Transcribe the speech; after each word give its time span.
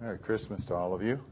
Merry 0.00 0.16
Christmas 0.16 0.64
to 0.64 0.74
all 0.74 0.94
of 0.94 1.02
you. 1.02 1.22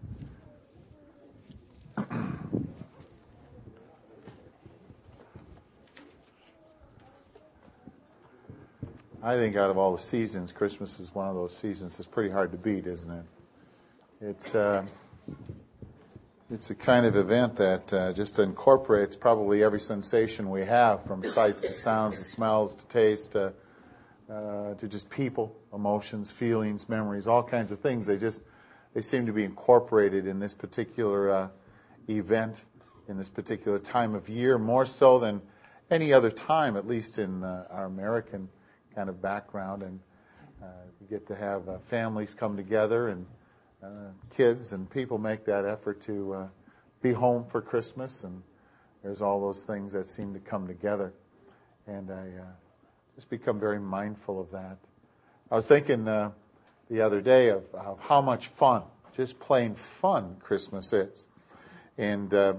I 9.23 9.37
think 9.37 9.57
out 9.57 9.71
of 9.71 9.79
all 9.79 9.93
the 9.93 9.99
seasons, 9.99 10.53
Christmas 10.53 11.01
is 11.01 11.15
one 11.15 11.27
of 11.27 11.35
those 11.35 11.57
seasons 11.57 11.97
that's 11.97 12.07
pretty 12.07 12.29
hard 12.29 12.53
to 12.53 12.59
beat, 12.59 12.87
isn't 12.87 13.11
it? 13.11 13.25
It's 14.21 14.55
uh, 14.55 14.85
it's 16.51 16.71
a 16.71 16.75
kind 16.75 17.07
of 17.07 17.17
event 17.17 17.57
that 17.57 17.95
uh, 17.95 18.13
just 18.13 18.39
incorporates 18.39 19.17
probably 19.17 19.63
every 19.63 19.81
sensation 19.81 20.51
we 20.51 20.67
have, 20.67 21.05
from 21.05 21.25
sights 21.25 21.63
to 21.63 21.73
sounds 21.73 22.19
to 22.19 22.25
smells 22.25 22.75
to 22.75 22.87
taste 22.87 23.33
to 23.33 23.55
uh, 24.31 24.75
to 24.75 24.87
just 24.87 25.09
people, 25.09 25.57
emotions, 25.73 26.31
feelings, 26.31 26.87
memories, 26.87 27.27
all 27.27 27.43
kinds 27.43 27.73
of 27.73 27.81
things. 27.81 28.07
They 28.07 28.19
just 28.19 28.43
they 28.99 29.03
seem 29.03 29.27
to 29.27 29.33
be 29.33 29.45
incorporated 29.45 30.27
in 30.27 30.41
this 30.41 30.55
particular 30.55 31.31
uh, 31.31 31.49
event, 32.09 32.63
in 33.09 33.17
this 33.17 33.29
particular 33.29 33.79
time 33.79 34.13
of 34.13 34.29
year, 34.29 34.59
more 34.59 34.85
so 34.85 35.21
than 35.21 35.41
any 35.89 36.13
other 36.13 36.33
time, 36.33 36.77
at 36.77 36.85
least 36.85 37.21
in 37.21 37.45
uh, 37.45 37.65
our 37.71 37.85
American 37.85 38.49
kind 38.97 39.09
of 39.09 39.23
background. 39.23 39.85
And 39.85 40.01
uh, 40.61 40.67
you 41.01 41.07
get 41.07 41.29
to 41.29 41.37
have 41.37 41.69
uh, 41.69 41.79
families 41.79 42.35
come 42.35 42.57
together 42.57 43.11
and 43.11 43.25
uh, 43.85 44.11
kids 44.37 44.73
and 44.73 44.91
people 44.91 45.17
make 45.17 45.45
that 45.45 45.65
effort 45.65 46.01
to 46.01 46.35
uh, 46.35 46.49
be 47.01 47.13
home 47.13 47.45
for 47.49 47.63
Christmas. 47.63 48.25
And 48.25 48.43
there's 49.05 49.23
all 49.23 49.41
those 49.41 49.63
things 49.63 49.93
that 49.93 50.09
seem 50.09 50.35
to 50.35 50.41
come 50.41 50.67
together. 50.67 51.13
And 51.87 52.11
I 52.11 52.27
just 53.15 53.31
become 53.31 53.61
very 53.61 53.79
mindful 53.79 54.41
of 54.41 54.51
that. 54.51 54.77
I 55.53 55.55
was 55.55 55.69
thinking 55.69 56.09
the 56.91 57.03
other 57.03 57.21
day 57.21 57.49
of, 57.49 57.63
of 57.75 58.01
how 58.01 58.21
much 58.23 58.49
fun, 58.49 58.83
just 59.19 59.41
plain 59.41 59.75
fun, 59.75 60.37
Christmas 60.39 60.93
is. 60.93 61.27
And 61.99 62.33
uh, 62.33 62.55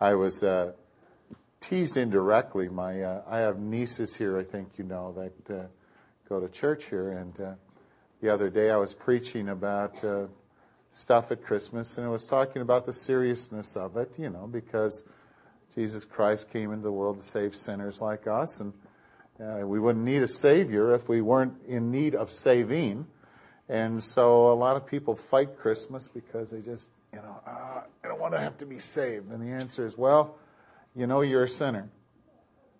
I 0.00 0.14
was 0.14 0.42
uh, 0.42 0.72
teased 1.60 1.96
indirectly. 1.96 2.68
My 2.68 3.02
uh, 3.02 3.22
I 3.28 3.38
have 3.38 3.60
nieces 3.60 4.16
here, 4.16 4.36
I 4.36 4.42
think 4.42 4.78
you 4.78 4.84
know, 4.84 5.12
that 5.12 5.54
uh, 5.54 5.66
go 6.28 6.40
to 6.40 6.48
church 6.48 6.86
here. 6.86 7.10
And 7.10 7.40
uh, 7.40 7.52
the 8.20 8.30
other 8.34 8.50
day 8.50 8.72
I 8.72 8.76
was 8.78 8.94
preaching 8.94 9.48
about 9.48 10.02
uh, 10.02 10.26
stuff 10.90 11.30
at 11.30 11.44
Christmas, 11.44 11.96
and 11.98 12.06
I 12.08 12.10
was 12.10 12.26
talking 12.26 12.62
about 12.62 12.84
the 12.84 12.92
seriousness 12.92 13.76
of 13.76 13.96
it, 13.96 14.18
you 14.18 14.28
know, 14.28 14.48
because 14.48 15.04
Jesus 15.76 16.04
Christ 16.04 16.50
came 16.52 16.72
into 16.72 16.82
the 16.82 16.90
world 16.90 17.20
to 17.20 17.24
save 17.24 17.54
sinners 17.54 18.00
like 18.00 18.26
us, 18.26 18.60
and 18.60 18.72
we 19.68 19.78
wouldn't 19.78 20.04
need 20.04 20.22
a 20.22 20.28
savior 20.28 20.92
if 20.96 21.08
we 21.08 21.20
weren't 21.20 21.62
in 21.68 21.92
need 21.92 22.16
of 22.16 22.32
saving. 22.32 23.06
And 23.68 24.02
so 24.02 24.52
a 24.52 24.54
lot 24.54 24.76
of 24.76 24.86
people 24.86 25.16
fight 25.16 25.58
Christmas 25.58 26.08
because 26.08 26.50
they 26.50 26.60
just, 26.60 26.92
you 27.12 27.18
know, 27.18 27.40
uh, 27.46 27.80
I 28.04 28.08
don't 28.08 28.20
want 28.20 28.34
to 28.34 28.40
have 28.40 28.56
to 28.58 28.66
be 28.66 28.78
saved. 28.78 29.30
And 29.32 29.42
the 29.42 29.52
answer 29.52 29.84
is, 29.84 29.98
well, 29.98 30.36
you 30.94 31.06
know 31.06 31.22
you're 31.22 31.44
a 31.44 31.48
sinner. 31.48 31.88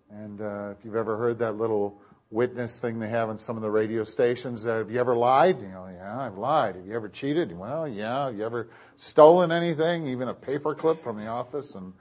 And 0.09 0.39
uh, 0.39 0.73
if 0.77 0.85
you've 0.85 0.95
ever 0.95 1.17
heard 1.17 1.39
that 1.39 1.57
little 1.57 2.01
witness 2.31 2.79
thing 2.79 2.99
they 2.99 3.09
have 3.09 3.29
on 3.29 3.37
some 3.37 3.57
of 3.57 3.61
the 3.61 3.69
radio 3.69 4.05
stations, 4.05 4.65
uh, 4.65 4.77
have 4.77 4.89
you 4.89 4.99
ever 4.99 5.15
lied? 5.15 5.61
You 5.61 5.67
know, 5.67 5.89
yeah, 5.93 6.19
I've 6.19 6.37
lied. 6.37 6.75
Have 6.75 6.85
you 6.85 6.95
ever 6.95 7.09
cheated? 7.09 7.57
Well, 7.57 7.85
yeah. 7.85 8.27
Have 8.27 8.37
you 8.37 8.45
ever 8.45 8.69
stolen 8.95 9.51
anything, 9.51 10.07
even 10.07 10.29
a 10.29 10.33
paperclip 10.33 11.03
from 11.03 11.17
the 11.17 11.27
office, 11.27 11.75
and 11.75 11.91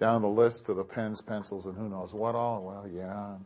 down 0.00 0.22
the 0.22 0.28
list 0.28 0.66
to 0.66 0.74
the 0.74 0.82
pens, 0.82 1.20
pencils, 1.20 1.66
and 1.66 1.76
who 1.76 1.88
knows 1.88 2.12
what 2.12 2.34
all? 2.34 2.64
Well, 2.64 2.88
yeah. 2.92 3.36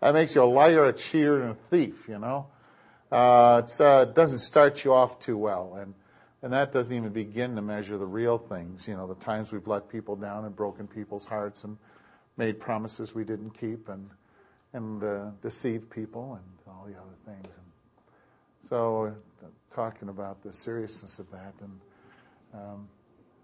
That 0.00 0.12
makes 0.12 0.34
you 0.34 0.42
a 0.42 0.44
liar, 0.44 0.84
a 0.84 0.92
cheater, 0.92 1.40
and 1.40 1.52
a 1.52 1.54
thief, 1.70 2.08
you 2.08 2.18
know 2.18 2.48
uh, 3.10 3.62
it 3.64 3.80
uh, 3.80 4.04
doesn't 4.06 4.38
start 4.38 4.84
you 4.84 4.92
off 4.92 5.18
too 5.18 5.36
well. 5.36 5.78
And, 5.80 5.94
and 6.42 6.52
that 6.52 6.72
doesn't 6.72 6.94
even 6.94 7.10
begin 7.10 7.56
to 7.56 7.62
measure 7.62 7.96
the 7.96 8.06
real 8.06 8.38
things, 8.38 8.86
you 8.86 8.94
know, 8.94 9.06
the 9.06 9.14
times 9.14 9.52
we've 9.52 9.66
let 9.66 9.88
people 9.88 10.16
down 10.16 10.44
and 10.44 10.54
broken 10.54 10.86
people's 10.86 11.26
hearts 11.26 11.64
and 11.64 11.78
made 12.36 12.60
promises 12.60 13.14
we 13.14 13.24
didn't 13.24 13.58
keep 13.58 13.88
and, 13.88 14.10
and 14.72 15.02
uh, 15.02 15.30
deceived 15.42 15.88
people 15.88 16.34
and 16.34 16.72
all 16.74 16.84
the 16.86 16.94
other 16.94 17.16
things. 17.24 17.46
And 17.46 18.68
so, 18.68 19.14
uh, 19.42 19.46
talking 19.74 20.08
about 20.08 20.42
the 20.42 20.52
seriousness 20.52 21.18
of 21.18 21.30
that, 21.30 21.54
and 21.60 21.80
um, 22.54 22.88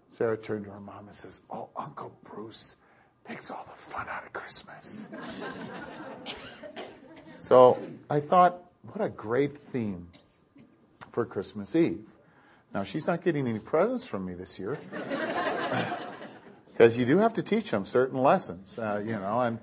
Sarah 0.09 0.37
turned 0.37 0.65
to 0.65 0.71
her 0.71 0.79
mom 0.79 1.07
and 1.07 1.15
says, 1.15 1.41
Oh, 1.49 1.69
Uncle 1.75 2.11
Bruce 2.23 2.75
takes 3.27 3.49
all 3.49 3.65
the 3.71 3.79
fun 3.79 4.07
out 4.09 4.25
of 4.25 4.33
Christmas. 4.33 5.05
so 7.37 7.81
I 8.09 8.19
thought, 8.19 8.70
what 8.83 9.01
a 9.01 9.09
great 9.09 9.57
theme 9.57 10.07
for 11.11 11.25
Christmas 11.25 11.75
Eve. 11.75 12.05
Now, 12.73 12.83
she's 12.83 13.05
not 13.05 13.23
getting 13.23 13.47
any 13.47 13.59
presents 13.59 14.05
from 14.05 14.25
me 14.25 14.33
this 14.33 14.59
year. 14.59 14.77
Because 16.81 16.97
you 16.97 17.05
do 17.05 17.19
have 17.19 17.33
to 17.35 17.43
teach 17.43 17.69
them 17.69 17.85
certain 17.85 18.17
lessons, 18.17 18.79
uh, 18.79 19.03
you 19.05 19.11
know, 19.11 19.39
and, 19.41 19.59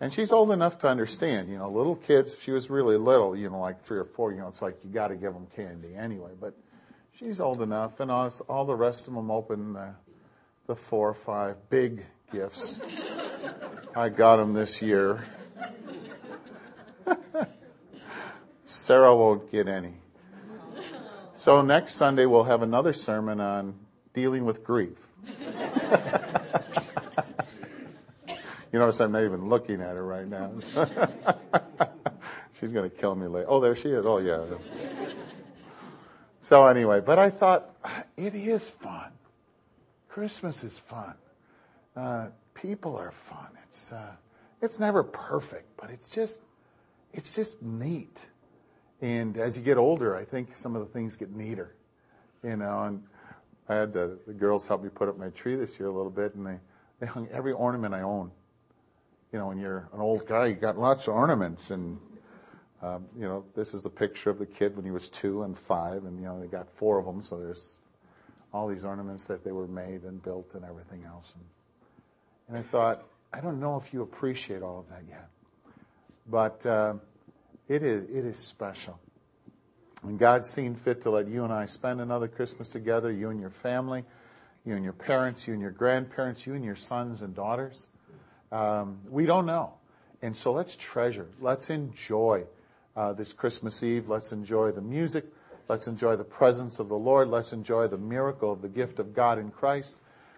and 0.00 0.10
she's 0.10 0.32
old 0.32 0.50
enough 0.52 0.78
to 0.78 0.86
understand, 0.86 1.50
you 1.50 1.58
know, 1.58 1.68
little 1.68 1.96
kids, 1.96 2.32
if 2.32 2.42
she 2.42 2.50
was 2.50 2.70
really 2.70 2.96
little, 2.96 3.36
you 3.36 3.50
know, 3.50 3.60
like 3.60 3.82
three 3.82 3.98
or 3.98 4.06
four, 4.06 4.32
you 4.32 4.38
know, 4.38 4.48
it's 4.48 4.62
like 4.62 4.78
you 4.82 4.90
got 4.90 5.08
to 5.08 5.16
give 5.16 5.34
them 5.34 5.46
candy 5.54 5.94
anyway. 5.94 6.30
But 6.40 6.56
she's 7.18 7.42
old 7.42 7.60
enough, 7.60 8.00
and 8.00 8.10
all, 8.10 8.32
all 8.48 8.64
the 8.64 8.74
rest 8.74 9.06
of 9.06 9.12
them 9.12 9.30
open 9.30 9.76
uh, 9.76 9.92
the 10.66 10.74
four 10.74 11.10
or 11.10 11.14
five 11.14 11.56
big 11.68 12.06
gifts. 12.32 12.80
I 13.94 14.08
got 14.08 14.36
them 14.36 14.54
this 14.54 14.80
year. 14.80 15.24
Sarah 18.72 19.14
won't 19.14 19.50
get 19.50 19.68
any. 19.68 19.92
So 21.34 21.62
next 21.62 21.94
Sunday 21.94 22.26
we'll 22.26 22.44
have 22.44 22.62
another 22.62 22.92
sermon 22.92 23.40
on 23.40 23.74
dealing 24.14 24.44
with 24.44 24.64
grief. 24.64 24.96
you 28.72 28.78
notice 28.78 29.00
I'm 29.00 29.12
not 29.12 29.24
even 29.24 29.48
looking 29.48 29.80
at 29.80 29.96
her 29.96 30.04
right 30.04 30.26
now. 30.26 30.52
She's 32.60 32.72
going 32.72 32.88
to 32.88 32.96
kill 32.96 33.14
me 33.14 33.26
later. 33.26 33.46
Oh, 33.48 33.60
there 33.60 33.76
she 33.76 33.90
is. 33.90 34.06
Oh, 34.06 34.18
yeah. 34.18 34.44
So 36.40 36.66
anyway, 36.66 37.00
but 37.00 37.18
I 37.18 37.30
thought 37.30 37.76
it 38.16 38.34
is 38.34 38.70
fun. 38.70 39.12
Christmas 40.08 40.64
is 40.64 40.78
fun. 40.78 41.14
Uh, 41.94 42.30
people 42.54 42.96
are 42.96 43.10
fun. 43.10 43.48
It's 43.64 43.92
uh, 43.92 44.16
it's 44.60 44.80
never 44.80 45.02
perfect, 45.02 45.76
but 45.76 45.90
it's 45.90 46.08
just 46.08 46.40
it's 47.12 47.34
just 47.36 47.62
neat. 47.62 48.26
And 49.02 49.36
as 49.36 49.58
you 49.58 49.64
get 49.64 49.78
older, 49.78 50.16
I 50.16 50.24
think 50.24 50.56
some 50.56 50.76
of 50.76 50.80
the 50.80 50.92
things 50.92 51.16
get 51.16 51.34
neater, 51.34 51.74
you 52.44 52.56
know. 52.56 52.82
And 52.82 53.02
I 53.68 53.74
had 53.74 53.92
the, 53.92 54.16
the 54.28 54.32
girls 54.32 54.68
help 54.68 54.84
me 54.84 54.90
put 54.90 55.08
up 55.08 55.18
my 55.18 55.30
tree 55.30 55.56
this 55.56 55.78
year 55.78 55.88
a 55.88 55.92
little 55.92 56.10
bit, 56.10 56.36
and 56.36 56.46
they, 56.46 56.58
they 57.00 57.06
hung 57.06 57.28
every 57.32 57.52
ornament 57.52 57.94
I 57.94 58.02
own. 58.02 58.30
You 59.32 59.40
know, 59.40 59.48
when 59.48 59.58
you're 59.58 59.88
an 59.92 60.00
old 60.00 60.24
guy, 60.26 60.46
you 60.46 60.54
got 60.54 60.78
lots 60.78 61.08
of 61.08 61.14
ornaments, 61.14 61.72
and 61.72 61.98
um, 62.80 63.06
you 63.18 63.22
know, 63.22 63.44
this 63.56 63.74
is 63.74 63.82
the 63.82 63.90
picture 63.90 64.30
of 64.30 64.38
the 64.38 64.46
kid 64.46 64.76
when 64.76 64.84
he 64.84 64.92
was 64.92 65.08
two 65.08 65.42
and 65.42 65.58
five, 65.58 66.04
and 66.04 66.20
you 66.20 66.26
know, 66.26 66.40
they 66.40 66.46
got 66.46 66.70
four 66.70 67.00
of 67.00 67.04
them, 67.04 67.22
so 67.22 67.40
there's 67.40 67.80
all 68.54 68.68
these 68.68 68.84
ornaments 68.84 69.24
that 69.24 69.42
they 69.42 69.50
were 69.50 69.66
made 69.66 70.04
and 70.04 70.22
built 70.22 70.48
and 70.54 70.64
everything 70.64 71.02
else. 71.04 71.34
And, 71.34 71.44
and 72.48 72.58
I 72.58 72.70
thought, 72.70 73.04
I 73.32 73.40
don't 73.40 73.58
know 73.58 73.82
if 73.84 73.92
you 73.92 74.02
appreciate 74.02 74.62
all 74.62 74.78
of 74.78 74.88
that 74.90 75.02
yet, 75.08 75.28
but. 76.28 76.64
Uh, 76.64 76.94
it 77.72 77.82
is, 77.82 78.04
it 78.10 78.24
is 78.26 78.38
special. 78.38 79.00
And 80.02 80.18
God's 80.18 80.48
seen 80.48 80.74
fit 80.74 81.02
to 81.02 81.10
let 81.10 81.26
you 81.26 81.44
and 81.44 81.52
I 81.52 81.64
spend 81.64 82.00
another 82.00 82.28
Christmas 82.28 82.68
together, 82.68 83.10
you 83.10 83.30
and 83.30 83.40
your 83.40 83.50
family, 83.50 84.04
you 84.64 84.74
and 84.74 84.84
your 84.84 84.92
parents, 84.92 85.46
you 85.46 85.54
and 85.54 85.62
your 85.62 85.70
grandparents, 85.70 86.46
you 86.46 86.54
and 86.54 86.64
your 86.64 86.76
sons 86.76 87.22
and 87.22 87.34
daughters. 87.34 87.88
Um, 88.50 88.98
we 89.08 89.24
don't 89.24 89.46
know. 89.46 89.74
And 90.20 90.36
so 90.36 90.52
let's 90.52 90.76
treasure, 90.76 91.28
let's 91.40 91.70
enjoy 91.70 92.44
uh, 92.94 93.14
this 93.14 93.32
Christmas 93.32 93.82
Eve. 93.82 94.08
Let's 94.08 94.32
enjoy 94.32 94.72
the 94.72 94.82
music. 94.82 95.24
Let's 95.68 95.88
enjoy 95.88 96.16
the 96.16 96.24
presence 96.24 96.78
of 96.78 96.88
the 96.88 96.98
Lord. 96.98 97.28
Let's 97.28 97.54
enjoy 97.54 97.88
the 97.88 97.96
miracle 97.96 98.52
of 98.52 98.60
the 98.60 98.68
gift 98.68 98.98
of 98.98 99.14
God 99.14 99.38
in 99.38 99.50
Christ. 99.50 99.96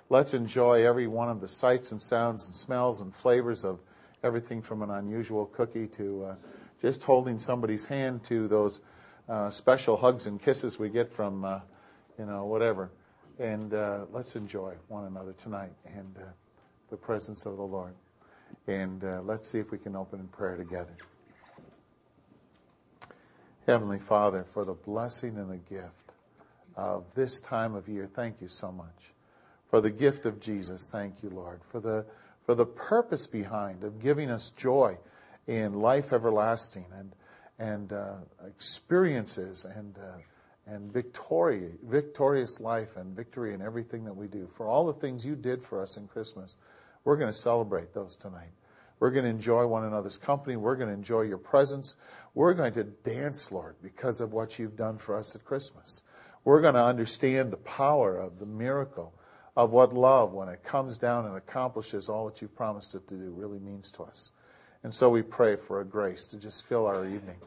Let's 0.09 0.35
enjoy 0.35 0.87
every 0.87 1.09
one 1.09 1.29
of 1.29 1.41
the 1.41 1.49
sights 1.49 1.91
and 1.91 2.01
sounds 2.01 2.47
and 2.47 2.55
smells 2.55 3.01
and 3.01 3.13
flavors 3.13 3.65
of 3.65 3.81
everything 4.23 4.63
from 4.63 4.83
an 4.83 4.91
unusual 4.91 5.47
cookie 5.47 5.89
to 5.89 6.25
uh, 6.25 6.35
just 6.85 7.03
holding 7.03 7.39
somebody's 7.39 7.87
hand 7.87 8.23
to 8.23 8.47
those 8.47 8.83
uh, 9.31 9.49
special 9.49 9.97
hugs 9.97 10.27
and 10.27 10.43
kisses 10.43 10.79
we 10.79 10.91
get 10.91 11.11
from, 11.11 11.43
uh, 11.43 11.59
you 12.19 12.27
know, 12.27 12.45
whatever. 12.45 12.91
And 13.39 13.73
uh, 13.73 14.05
let's 14.13 14.37
enjoy 14.37 14.75
one 14.89 15.07
another 15.07 15.33
tonight 15.33 15.73
and 15.87 16.15
uh, 16.19 16.27
the 16.91 16.97
presence 16.99 17.47
of 17.47 17.57
the 17.57 17.63
Lord. 17.63 17.95
And 18.67 19.03
uh, 19.03 19.23
let's 19.25 19.49
see 19.49 19.59
if 19.59 19.71
we 19.71 19.79
can 19.79 19.97
open 19.97 20.21
in 20.21 20.29
prayer 20.29 20.57
together. 20.57 20.95
Heavenly 23.67 23.99
Father, 23.99 24.45
for 24.53 24.67
the 24.67 24.75
blessing 24.75 25.39
and 25.39 25.51
the 25.51 25.75
gift 25.75 26.13
of 26.77 27.05
this 27.15 27.41
time 27.41 27.75
of 27.75 27.89
year, 27.89 28.11
thank 28.13 28.43
you 28.43 28.49
so 28.49 28.71
much. 28.71 29.15
For 29.71 29.81
the 29.81 29.91
gift 29.91 30.27
of 30.27 30.39
Jesus, 30.39 30.91
thank 30.91 31.23
you, 31.23 31.31
Lord. 31.31 31.63
For 31.67 31.81
the, 31.81 32.05
for 32.45 32.55
the 32.55 32.67
purpose 32.67 33.27
behind 33.27 33.85
of 33.85 34.03
giving 34.03 34.29
us 34.29 34.51
joy 34.51 34.99
in 35.47 35.75
life 35.75 36.13
everlasting 36.13 36.87
and 36.97 37.13
and 37.59 37.93
uh, 37.93 38.17
experiences 38.47 39.65
and 39.65 39.97
uh, 39.99 40.19
and 40.67 40.93
victory, 40.93 41.73
victorious 41.85 42.59
life 42.61 42.97
and 42.97 43.15
victory 43.15 43.53
in 43.53 43.61
everything 43.61 44.05
that 44.05 44.17
we 44.17 44.27
do. 44.27 44.49
For 44.57 44.67
all 44.67 44.87
the 44.87 44.95
things 44.95 45.25
you 45.25 45.37
did 45.37 45.63
for 45.63 45.81
us 45.83 45.97
in 45.97 46.09
Christmas, 46.09 46.57
we're 47.05 47.17
going 47.17 47.31
to 47.31 47.39
celebrate 47.39 47.93
those 47.93 48.17
tonight. 48.17 48.53
We're 48.99 49.11
going 49.11 49.25
to 49.25 49.31
enjoy 49.31 49.67
one 49.67 49.85
another's 49.85 50.17
company. 50.17 50.57
We're 50.57 50.77
going 50.77 50.89
to 50.89 50.95
enjoy 50.95 51.23
your 51.23 51.39
presence. 51.39 51.97
We're 52.33 52.55
going 52.55 52.73
to 52.75 52.85
dance, 52.85 53.53
Lord, 53.53 53.77
because 53.83 54.21
of 54.21 54.33
what 54.33 54.59
you've 54.59 54.77
done 54.77 54.97
for 54.97 55.19
us 55.19 55.35
at 55.35 55.45
Christmas. 55.45 56.03
We're 56.45 56.63
going 56.63 56.75
to 56.75 56.85
understand 56.85 57.51
the 57.51 57.59
power 57.59 58.17
of 58.17 58.39
the 58.39 58.47
miracle 58.47 59.13
of 59.57 59.73
what 59.73 59.93
love, 59.93 60.33
when 60.33 60.49
it 60.49 60.65
comes 60.65 60.99
down 60.99 61.27
and 61.27 61.37
accomplishes 61.37 62.09
all 62.09 62.27
that 62.27 62.43
you've 62.43 62.57
promised 62.57 62.95
it 62.95 63.07
to 63.09 63.15
do, 63.15 63.31
really 63.31 63.59
means 63.59 63.91
to 63.93 64.03
us. 64.03 64.33
And 64.85 64.95
so 64.95 65.09
we 65.09 65.23
pray 65.23 65.57
for 65.57 65.81
a 65.81 65.85
grace 65.85 66.27
to 66.27 66.39
just 66.39 66.67
fill 66.67 66.87
our 66.87 67.07
evening. 67.07 67.39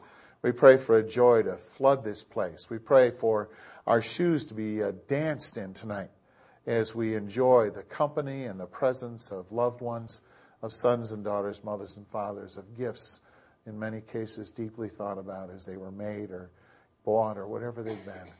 We 0.42 0.50
pray 0.50 0.76
for 0.76 0.98
a 0.98 1.08
joy 1.08 1.42
to 1.44 1.54
flood 1.54 2.02
this 2.02 2.24
place. 2.24 2.68
We 2.68 2.78
pray 2.78 3.12
for 3.12 3.48
our 3.86 4.02
shoes 4.02 4.44
to 4.46 4.54
be 4.54 4.82
uh, 4.82 4.92
danced 5.06 5.56
in 5.56 5.72
tonight 5.72 6.10
as 6.66 6.96
we 6.96 7.14
enjoy 7.14 7.70
the 7.70 7.84
company 7.84 8.44
and 8.44 8.58
the 8.58 8.66
presence 8.66 9.30
of 9.30 9.52
loved 9.52 9.80
ones, 9.80 10.20
of 10.62 10.72
sons 10.72 11.12
and 11.12 11.22
daughters, 11.22 11.62
mothers 11.62 11.96
and 11.96 12.08
fathers, 12.08 12.56
of 12.56 12.76
gifts, 12.76 13.20
in 13.66 13.78
many 13.78 14.00
cases 14.00 14.50
deeply 14.50 14.88
thought 14.88 15.16
about 15.16 15.48
as 15.48 15.64
they 15.64 15.76
were 15.76 15.92
made 15.92 16.30
or 16.30 16.50
bought 17.04 17.38
or 17.38 17.46
whatever 17.46 17.84
they've 17.84 18.04
been. 18.04 18.32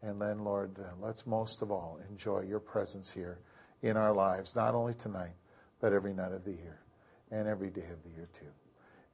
And 0.00 0.20
then, 0.20 0.44
Lord, 0.44 0.78
uh, 0.78 0.84
let's 0.98 1.26
most 1.26 1.60
of 1.60 1.70
all 1.70 2.00
enjoy 2.08 2.40
your 2.40 2.60
presence 2.60 3.12
here 3.12 3.38
in 3.82 3.98
our 3.98 4.14
lives, 4.14 4.56
not 4.56 4.74
only 4.74 4.94
tonight, 4.94 5.34
but 5.78 5.92
every 5.92 6.14
night 6.14 6.32
of 6.32 6.44
the 6.44 6.52
year 6.52 6.80
and 7.30 7.48
every 7.48 7.70
day 7.70 7.88
of 7.92 8.02
the 8.02 8.10
year, 8.10 8.28
too. 8.38 8.46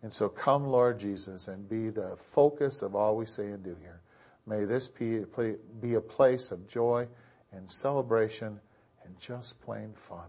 And 0.02 0.12
so 0.12 0.28
come, 0.28 0.66
Lord 0.66 0.98
Jesus, 0.98 1.48
and 1.48 1.68
be 1.68 1.88
the 1.88 2.16
focus 2.16 2.82
of 2.82 2.94
all 2.94 3.16
we 3.16 3.26
say 3.26 3.46
and 3.46 3.62
do 3.62 3.76
here. 3.80 4.00
May 4.46 4.64
this 4.64 4.88
be 4.88 5.18
a 5.94 6.00
place 6.00 6.50
of 6.50 6.66
joy 6.66 7.06
and 7.52 7.70
celebration 7.70 8.58
and 9.04 9.18
just 9.20 9.60
plain 9.60 9.92
fun 9.94 10.28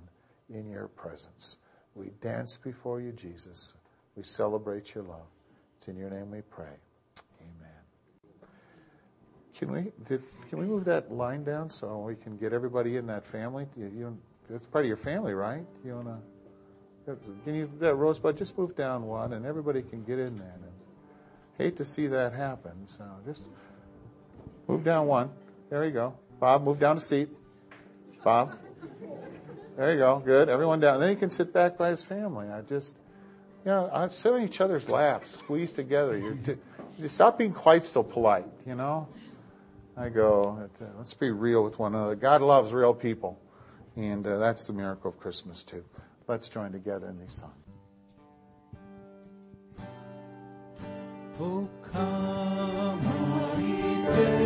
in 0.54 0.70
your 0.70 0.88
presence. 0.90 1.58
We 1.96 2.12
dance 2.22 2.58
before 2.58 3.02
you, 3.02 3.12
Jesus. 3.12 3.74
We 4.16 4.24
celebrate 4.24 4.94
your 4.94 5.04
love. 5.06 5.28
It's 5.78 5.88
in 5.88 5.98
your 5.98 6.10
name 6.10 6.32
we 6.32 6.42
pray. 6.42 6.76
Amen. 7.42 8.50
Can 9.56 9.72
we 9.72 9.92
did, 10.08 10.24
can 10.50 10.60
we 10.60 10.66
move 10.66 10.86
that 10.86 11.12
line 11.12 11.44
down 11.44 11.70
so 11.70 11.98
we 12.00 12.16
can 12.16 12.38
get 12.38 12.54
everybody 12.54 12.98
in 12.98 13.08
that 13.08 13.26
family? 13.26 13.68
You, 13.76 13.92
you 13.96 14.18
that's 14.50 14.66
part 14.68 14.86
of 14.86 14.88
your 14.88 14.98
family, 14.98 15.34
right? 15.34 15.66
You 15.84 15.96
want 15.96 16.08
to? 16.08 16.12
Uh, 16.12 16.18
Can 17.06 17.56
you, 17.56 17.70
that 17.80 17.96
Rosebud, 17.96 18.38
just 18.38 18.58
move 18.58 18.76
down 18.76 19.06
one 19.06 19.34
and 19.34 19.46
everybody 19.46 19.82
can 19.82 20.04
get 20.04 20.20
in 20.20 20.38
there. 20.38 20.54
And 20.56 20.64
hate 21.58 21.78
to 21.78 21.86
see 21.86 22.08
that 22.08 22.34
happen. 22.34 22.72
So 22.88 23.04
just 23.26 23.44
move 24.68 24.84
down 24.84 25.08
one. 25.08 25.30
There 25.70 25.86
you 25.86 25.92
go. 25.92 26.14
Bob, 26.40 26.64
move 26.64 26.80
down 26.80 26.98
a 26.98 27.00
seat. 27.00 27.30
Bob. 28.24 28.58
There 29.78 29.92
you 29.92 29.98
go. 29.98 30.22
Good. 30.24 30.50
Everyone 30.50 30.80
down. 30.80 31.00
Then 31.00 31.10
he 31.10 31.16
can 31.16 31.30
sit 31.30 31.54
back 31.54 31.78
by 31.78 31.90
his 31.90 32.04
family. 32.04 32.48
I 32.48 32.62
just, 32.62 32.96
you 33.66 33.72
know, 33.72 34.08
sit 34.10 34.34
on 34.34 34.44
each 34.44 34.62
other's 34.62 34.88
laps, 34.88 35.38
squeeze 35.38 35.72
together. 35.72 36.18
You're 36.18 36.36
t- 36.36 37.08
stop 37.08 37.38
being 37.38 37.54
quite 37.54 37.86
so 37.86 38.04
polite, 38.04 38.46
you 38.66 38.76
know? 38.76 39.08
I 39.96 40.10
go, 40.10 40.68
uh, 40.82 40.86
let's 40.98 41.14
be 41.14 41.32
real 41.32 41.64
with 41.64 41.80
one 41.80 41.94
another. 41.96 42.16
God 42.16 42.42
loves 42.42 42.72
real 42.72 42.94
people. 42.94 43.40
And 43.96 44.26
uh, 44.26 44.38
that's 44.38 44.66
the 44.66 44.74
miracle 44.74 45.10
of 45.10 45.20
Christmas, 45.20 45.64
too. 45.64 45.84
Let's 46.28 46.48
join 46.48 46.72
together 46.72 47.10
in 47.10 47.20
these 47.20 47.34
songs. 47.34 47.54
Oh, 51.40 51.68
come 51.92 53.08
on, 53.08 53.60
faithful, 54.14 54.43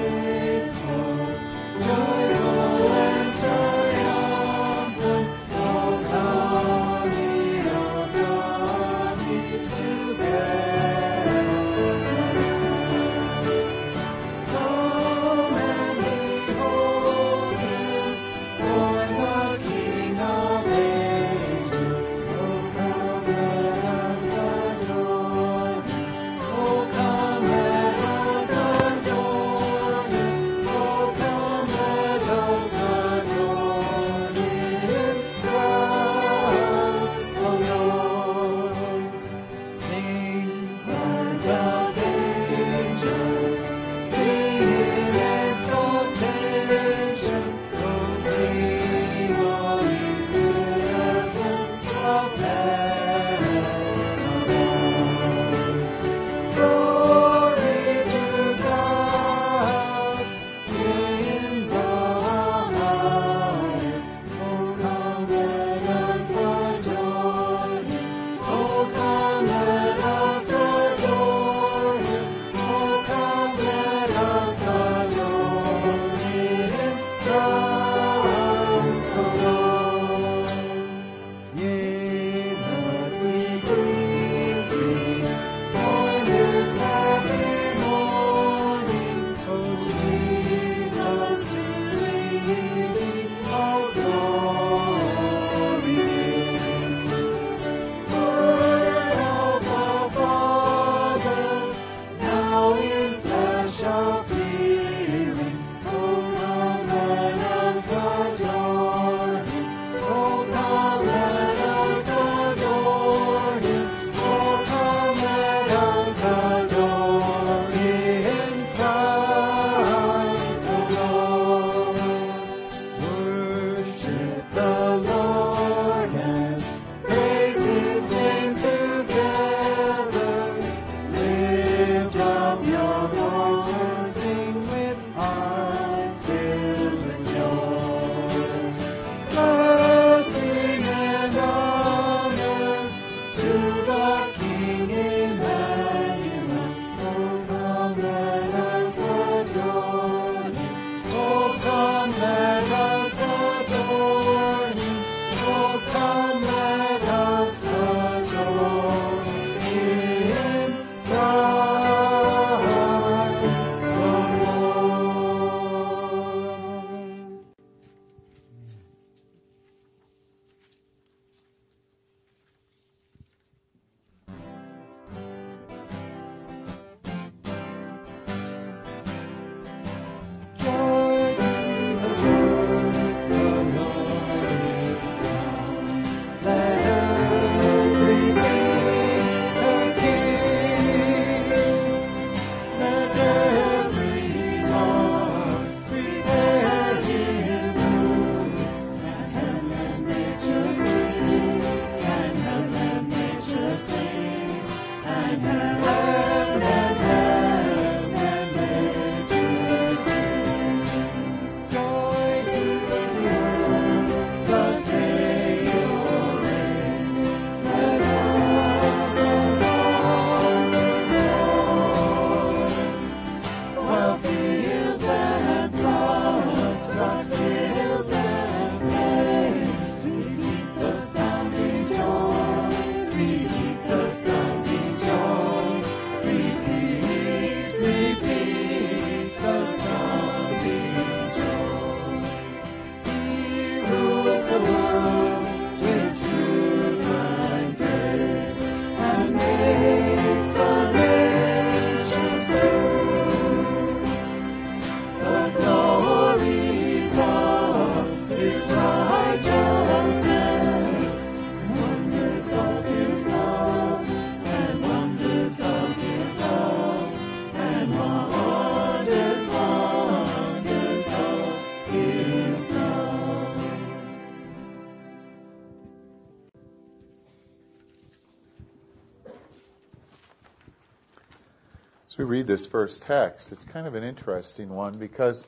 We 282.17 282.23
read 282.23 282.47
this 282.47 282.65
first 282.65 283.03
text, 283.03 283.51
it's 283.51 283.63
kind 283.63 283.85
of 283.85 283.93
an 283.93 284.03
interesting 284.03 284.69
one 284.69 284.97
because 284.97 285.47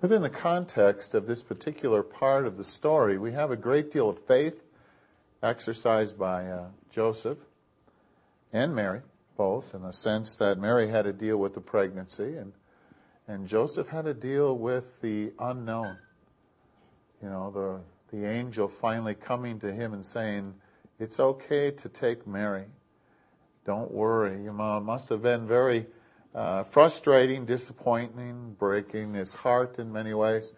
within 0.00 0.22
the 0.22 0.30
context 0.30 1.14
of 1.14 1.26
this 1.26 1.42
particular 1.42 2.02
part 2.02 2.46
of 2.46 2.56
the 2.56 2.64
story, 2.64 3.18
we 3.18 3.32
have 3.32 3.50
a 3.50 3.58
great 3.58 3.90
deal 3.90 4.08
of 4.08 4.18
faith 4.18 4.64
exercised 5.42 6.18
by 6.18 6.46
uh, 6.46 6.68
Joseph 6.90 7.36
and 8.54 8.74
Mary, 8.74 9.02
both, 9.36 9.74
in 9.74 9.82
the 9.82 9.92
sense 9.92 10.34
that 10.36 10.58
Mary 10.58 10.88
had 10.88 11.02
to 11.02 11.12
deal 11.12 11.36
with 11.36 11.52
the 11.52 11.60
pregnancy 11.60 12.38
and, 12.38 12.54
and 13.28 13.46
Joseph 13.46 13.88
had 13.88 14.06
to 14.06 14.14
deal 14.14 14.56
with 14.56 14.98
the 15.02 15.34
unknown. 15.38 15.98
You 17.22 17.28
know, 17.28 17.50
the, 18.10 18.16
the 18.16 18.26
angel 18.26 18.66
finally 18.66 19.14
coming 19.14 19.60
to 19.60 19.70
him 19.70 19.92
and 19.92 20.06
saying, 20.06 20.54
It's 20.98 21.20
okay 21.20 21.70
to 21.70 21.88
take 21.90 22.26
Mary. 22.26 22.64
Don't 23.64 23.90
worry. 23.92 24.42
You 24.42 24.52
know, 24.52 24.78
it 24.78 24.80
must 24.80 25.08
have 25.08 25.22
been 25.22 25.46
very 25.46 25.86
uh, 26.34 26.64
frustrating, 26.64 27.46
disappointing, 27.46 28.56
breaking 28.58 29.14
his 29.14 29.32
heart 29.32 29.78
in 29.78 29.92
many 29.92 30.14
ways. 30.14 30.54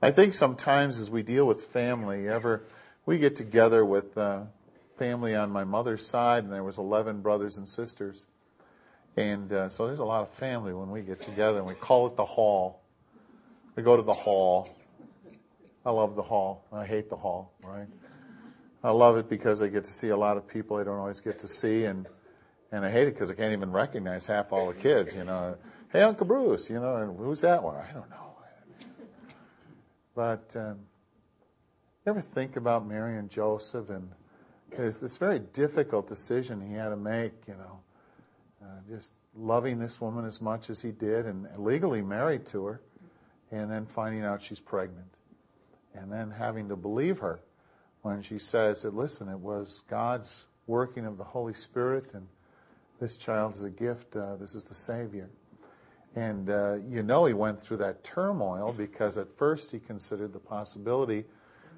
I 0.00 0.12
think 0.12 0.34
sometimes 0.34 1.00
as 1.00 1.10
we 1.10 1.22
deal 1.22 1.44
with 1.44 1.62
family, 1.62 2.28
ever 2.28 2.64
we 3.04 3.18
get 3.18 3.34
together 3.34 3.84
with 3.84 4.16
uh, 4.16 4.42
family 4.96 5.34
on 5.34 5.50
my 5.50 5.64
mother's 5.64 6.06
side, 6.06 6.44
and 6.44 6.52
there 6.52 6.62
was 6.62 6.78
11 6.78 7.22
brothers 7.22 7.58
and 7.58 7.68
sisters, 7.68 8.26
and 9.16 9.52
uh, 9.52 9.68
so 9.68 9.86
there's 9.86 9.98
a 9.98 10.04
lot 10.04 10.22
of 10.22 10.28
family 10.30 10.72
when 10.72 10.90
we 10.90 11.00
get 11.00 11.22
together, 11.22 11.58
and 11.58 11.66
we 11.66 11.74
call 11.74 12.06
it 12.06 12.16
the 12.16 12.24
hall. 12.24 12.82
We 13.74 13.82
go 13.82 13.96
to 13.96 14.02
the 14.02 14.14
hall. 14.14 14.76
I 15.84 15.90
love 15.90 16.14
the 16.14 16.22
hall. 16.22 16.66
I 16.72 16.84
hate 16.84 17.08
the 17.08 17.16
hall, 17.16 17.54
right? 17.62 17.88
I 18.84 18.90
love 18.92 19.16
it 19.16 19.28
because 19.28 19.62
I 19.62 19.68
get 19.68 19.84
to 19.84 19.92
see 19.92 20.10
a 20.10 20.16
lot 20.16 20.36
of 20.36 20.46
people 20.46 20.76
I 20.76 20.84
don't 20.84 20.98
always 20.98 21.20
get 21.20 21.40
to 21.40 21.48
see, 21.48 21.84
and 21.84 22.06
and 22.72 22.84
I 22.84 22.90
hate 22.90 23.08
it 23.08 23.14
because 23.14 23.30
I 23.30 23.34
can't 23.34 23.52
even 23.52 23.72
recognize 23.72 24.26
half 24.26 24.52
all 24.52 24.68
the 24.68 24.74
kids, 24.74 25.14
you 25.14 25.24
know. 25.24 25.56
Hey, 25.90 26.02
Uncle 26.02 26.26
Bruce, 26.26 26.68
you 26.68 26.80
know, 26.80 26.96
and 26.96 27.18
who's 27.18 27.40
that 27.40 27.62
one? 27.62 27.76
I 27.76 27.92
don't 27.92 28.10
know. 28.10 28.28
But 30.14 30.56
um, 30.56 30.78
you 32.04 32.10
ever 32.10 32.20
think 32.20 32.56
about 32.56 32.86
Mary 32.86 33.16
and 33.18 33.30
Joseph 33.30 33.88
and 33.88 34.10
this 34.76 35.16
very 35.16 35.38
difficult 35.38 36.08
decision 36.08 36.60
he 36.60 36.74
had 36.74 36.88
to 36.88 36.96
make, 36.96 37.32
you 37.46 37.54
know, 37.54 37.80
uh, 38.62 38.80
just 38.88 39.12
loving 39.34 39.78
this 39.78 40.00
woman 40.00 40.24
as 40.24 40.40
much 40.40 40.70
as 40.70 40.82
he 40.82 40.90
did 40.90 41.26
and 41.26 41.46
legally 41.56 42.02
married 42.02 42.46
to 42.46 42.66
her, 42.66 42.80
and 43.50 43.70
then 43.70 43.86
finding 43.86 44.24
out 44.24 44.42
she's 44.42 44.60
pregnant, 44.60 45.08
and 45.94 46.12
then 46.12 46.30
having 46.30 46.68
to 46.68 46.76
believe 46.76 47.20
her 47.20 47.40
when 48.02 48.22
she 48.22 48.38
says 48.38 48.82
that, 48.82 48.94
listen, 48.94 49.28
it 49.28 49.38
was 49.38 49.84
God's 49.88 50.48
working 50.66 51.06
of 51.06 51.16
the 51.16 51.24
Holy 51.24 51.54
Spirit 51.54 52.12
and 52.14 52.26
this 53.00 53.16
child 53.16 53.54
is 53.54 53.64
a 53.64 53.70
gift. 53.70 54.16
Uh, 54.16 54.36
this 54.36 54.54
is 54.54 54.64
the 54.64 54.74
Savior. 54.74 55.30
And 56.16 56.50
uh, 56.50 56.78
you 56.88 57.02
know 57.02 57.26
he 57.26 57.34
went 57.34 57.60
through 57.60 57.76
that 57.78 58.02
turmoil 58.02 58.72
because 58.72 59.18
at 59.18 59.36
first 59.36 59.70
he 59.70 59.78
considered 59.78 60.32
the 60.32 60.40
possibility 60.40 61.24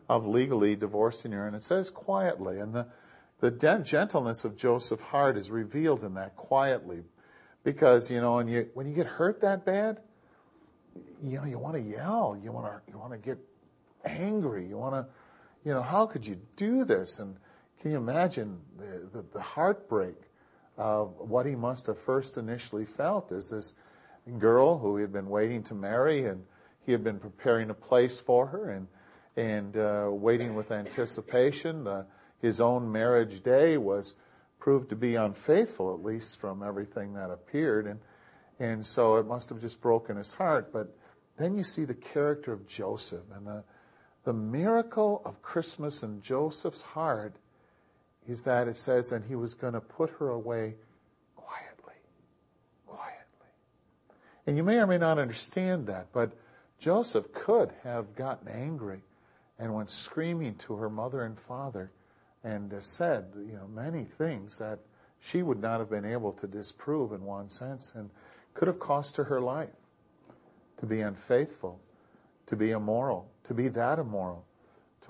of 0.09 0.27
legally 0.27 0.77
divorcing 0.77 1.33
her. 1.33 1.47
And 1.47 1.55
it 1.55 1.65
says 1.65 1.91
quietly. 1.91 2.59
And 2.59 2.75
the, 2.75 2.87
the 3.41 3.51
gentleness 3.51 4.45
of 4.45 4.57
Joseph's 4.57 5.03
heart 5.05 5.37
is 5.37 5.51
revealed 5.51 6.05
in 6.05 6.15
that 6.15 6.37
quietly. 6.37 7.03
Because, 7.63 8.11
you 8.11 8.21
know, 8.21 8.39
and 8.39 8.51
you, 8.51 8.71
when 8.75 8.87
you 8.89 8.95
get 8.95 9.07
hurt 9.07 9.43
that 9.43 9.67
bad, 9.67 10.01
you 11.23 11.37
know, 11.37 11.45
you 11.45 11.59
want 11.59 11.77
to 11.77 11.83
yell. 11.83 12.39
You 12.43 12.53
want 12.53 12.67
to, 12.67 12.91
you 12.91 12.99
want 12.99 13.13
to 13.13 13.19
get 13.19 13.39
angry. 14.05 14.67
You 14.67 14.79
want 14.79 14.95
to, 14.95 15.07
you 15.65 15.75
know, 15.75 15.83
how 15.83 16.07
could 16.07 16.27
you 16.27 16.41
do 16.57 16.85
this? 16.85 17.21
And 17.21 17.37
can 17.83 17.91
you 17.91 17.99
imagine 17.99 18.59
the, 18.79 19.09
the, 19.13 19.25
the 19.35 19.41
heartbreak 19.41 20.17
of 20.81 21.15
what 21.19 21.45
he 21.45 21.55
must 21.55 21.87
have 21.87 21.99
first 21.99 22.39
initially 22.39 22.87
felt 22.87 23.33
as 23.33 23.51
this 23.51 23.75
girl 24.39 24.79
who 24.79 24.97
he 24.97 25.03
had 25.03 25.13
been 25.13 25.29
waiting 25.29 25.63
to 25.63 25.75
marry 25.75 26.25
and 26.25 26.43
he 26.87 26.91
had 26.91 27.05
been 27.05 27.19
preparing 27.19 27.69
a 27.69 27.75
place 27.75 28.19
for 28.19 28.47
her 28.47 28.71
and 28.71 28.89
and 29.37 29.77
uh, 29.77 30.09
waiting 30.11 30.55
with 30.55 30.73
anticipation. 30.73 31.85
The, 31.85 32.07
his 32.41 32.61
own 32.61 32.91
marriage 32.91 33.43
day 33.43 33.77
was 33.77 34.15
proved 34.59 34.89
to 34.91 34.97
be 34.97 35.15
unfaithful, 35.15 35.95
at 35.95 36.03
least 36.03 36.39
from 36.39 36.63
everything 36.63 37.13
that 37.15 37.31
appeared, 37.31 37.87
and 37.87 38.01
and 38.59 38.85
so 38.85 39.17
it 39.17 39.27
must 39.27 39.51
have 39.51 39.61
just 39.61 39.81
broken 39.81 40.17
his 40.17 40.33
heart. 40.33 40.73
But 40.73 40.97
then 41.37 41.57
you 41.57 41.63
see 41.63 41.85
the 41.85 41.95
character 41.95 42.53
of 42.53 42.67
Joseph 42.67 43.25
and 43.37 43.47
the 43.47 43.65
the 44.25 44.33
miracle 44.33 45.21
of 45.25 45.43
Christmas 45.43 46.03
in 46.03 46.23
Joseph's 46.23 46.83
heart 46.83 47.37
is 48.31 48.43
that 48.43 48.69
it 48.69 48.77
says, 48.77 49.13
and 49.13 49.25
he 49.25 49.35
was 49.35 49.55
going 49.55 49.73
to 49.73 49.81
put 49.81 50.11
her 50.19 50.29
away 50.31 50.75
quietly. 51.35 51.95
Quietly. 52.87 53.49
And 54.47 54.57
you 54.57 54.63
may 54.63 54.79
or 54.79 54.87
may 54.87 54.99
not 54.99 55.19
understand 55.19 55.87
that, 55.89 56.09
but 56.13 56.33
Joseph 56.79 57.33
could 57.33 57.73
have 57.83 58.15
gotten 58.15 58.49
angry 58.49 59.03
and 59.59 59.75
went 59.75 59.91
screaming 59.91 60.55
to 60.57 60.77
her 60.77 60.89
mother 60.89 61.25
and 61.25 61.39
father 61.39 61.91
and 62.45 62.73
uh, 62.73 62.81
said, 62.81 63.27
you 63.37 63.53
know, 63.53 63.69
many 63.69 64.05
things 64.05 64.59
that 64.59 64.79
she 65.19 65.43
would 65.43 65.61
not 65.61 65.81
have 65.81 65.91
been 65.91 66.07
able 66.07 66.33
to 66.33 66.47
disprove 66.47 67.13
in 67.13 67.25
one 67.25 67.51
sense 67.51 67.93
and 67.95 68.11
could 68.55 68.69
have 68.69 68.79
cost 68.79 69.17
her 69.17 69.25
her 69.25 69.41
life 69.41 69.69
to 70.79 70.87
be 70.87 71.03
unfaithful, 71.03 71.79
to 72.47 72.57
be 72.57 72.71
immoral, 72.71 73.31
to 73.45 73.53
be 73.53 73.69
that 73.69 73.99
immoral 73.99 74.47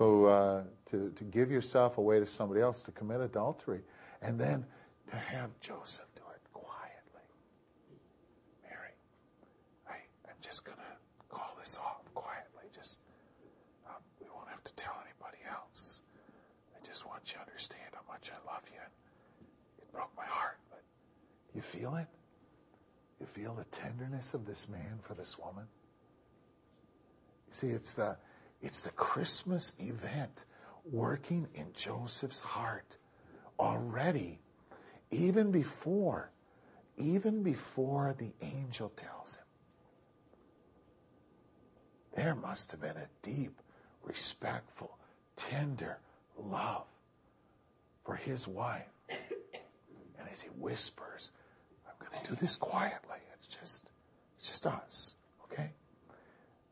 to, 0.01 0.25
uh, 0.25 0.63
to, 0.89 1.11
to 1.15 1.23
give 1.25 1.51
yourself 1.51 1.97
away 1.99 2.19
to 2.19 2.25
somebody 2.25 2.59
else, 2.59 2.81
to 2.81 2.91
commit 2.91 3.21
adultery, 3.21 3.81
and 4.21 4.39
then 4.39 4.65
to 5.09 5.15
have 5.15 5.49
Joseph 5.59 6.07
do 6.15 6.23
it 6.33 6.41
quietly. 6.53 7.21
Mary, 8.63 8.95
I, 9.87 9.93
I'm 10.27 10.37
just 10.41 10.65
going 10.65 10.77
to 10.77 11.35
call 11.35 11.55
this 11.59 11.77
off 11.77 12.01
quietly. 12.15 12.63
Just, 12.73 12.99
um, 13.87 14.01
we 14.19 14.27
won't 14.33 14.49
have 14.49 14.63
to 14.63 14.73
tell 14.73 14.95
anybody 15.05 15.43
else. 15.49 16.01
I 16.75 16.83
just 16.85 17.05
want 17.05 17.21
you 17.27 17.35
to 17.35 17.41
understand 17.41 17.89
how 17.93 18.11
much 18.11 18.31
I 18.31 18.51
love 18.51 18.63
you. 18.73 18.81
It 19.79 19.91
broke 19.91 20.11
my 20.17 20.25
heart, 20.25 20.57
but 20.71 20.81
you 21.53 21.61
feel 21.61 21.95
it? 21.95 22.07
You 23.19 23.27
feel 23.27 23.53
the 23.53 23.65
tenderness 23.65 24.33
of 24.33 24.47
this 24.47 24.67
man 24.67 24.97
for 25.03 25.13
this 25.13 25.37
woman? 25.37 25.65
See, 27.51 27.67
it's 27.67 27.93
the 27.93 28.17
it's 28.61 28.81
the 28.81 28.91
Christmas 28.91 29.75
event 29.79 30.45
working 30.85 31.47
in 31.53 31.67
Joseph's 31.73 32.41
heart 32.41 32.97
already, 33.59 34.39
even 35.09 35.51
before, 35.51 36.31
even 36.97 37.43
before 37.43 38.15
the 38.17 38.33
angel 38.41 38.89
tells 38.89 39.37
him. 39.37 39.45
There 42.15 42.35
must 42.35 42.71
have 42.71 42.81
been 42.81 42.97
a 42.97 43.07
deep, 43.21 43.61
respectful, 44.03 44.97
tender 45.35 45.99
love 46.37 46.85
for 48.03 48.15
his 48.15 48.47
wife. 48.47 48.89
And 49.09 50.27
as 50.29 50.41
he 50.41 50.49
whispers, 50.49 51.31
I'm 51.87 51.93
going 51.99 52.23
to 52.23 52.29
do 52.31 52.35
this 52.35 52.57
quietly. 52.57 53.17
It's 53.35 53.47
just, 53.47 53.89
it's 54.37 54.49
just 54.49 54.67
us, 54.67 55.15
okay? 55.45 55.71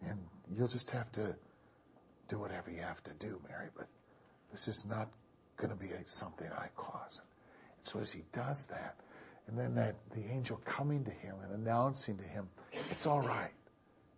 And 0.05 0.19
you'll 0.55 0.67
just 0.67 0.91
have 0.91 1.11
to 1.13 1.35
do 2.29 2.39
whatever 2.39 2.71
you 2.71 2.79
have 2.79 3.03
to 3.03 3.13
do, 3.13 3.41
Mary, 3.49 3.67
but 3.75 3.87
this 4.51 4.67
is 4.67 4.85
not 4.85 5.09
going 5.57 5.69
to 5.71 5.75
be 5.75 5.87
a, 5.87 6.07
something 6.07 6.47
I 6.51 6.67
cause. 6.77 7.21
And 7.77 7.85
so 7.85 7.99
as 7.99 8.11
he 8.11 8.23
does 8.31 8.67
that, 8.67 8.95
and 9.47 9.57
then 9.57 9.75
that 9.75 9.95
the 10.11 10.23
angel 10.31 10.61
coming 10.63 11.03
to 11.03 11.11
him 11.11 11.35
and 11.43 11.53
announcing 11.53 12.17
to 12.17 12.23
him, 12.23 12.47
it's 12.91 13.07
all 13.07 13.21
right. 13.21 13.51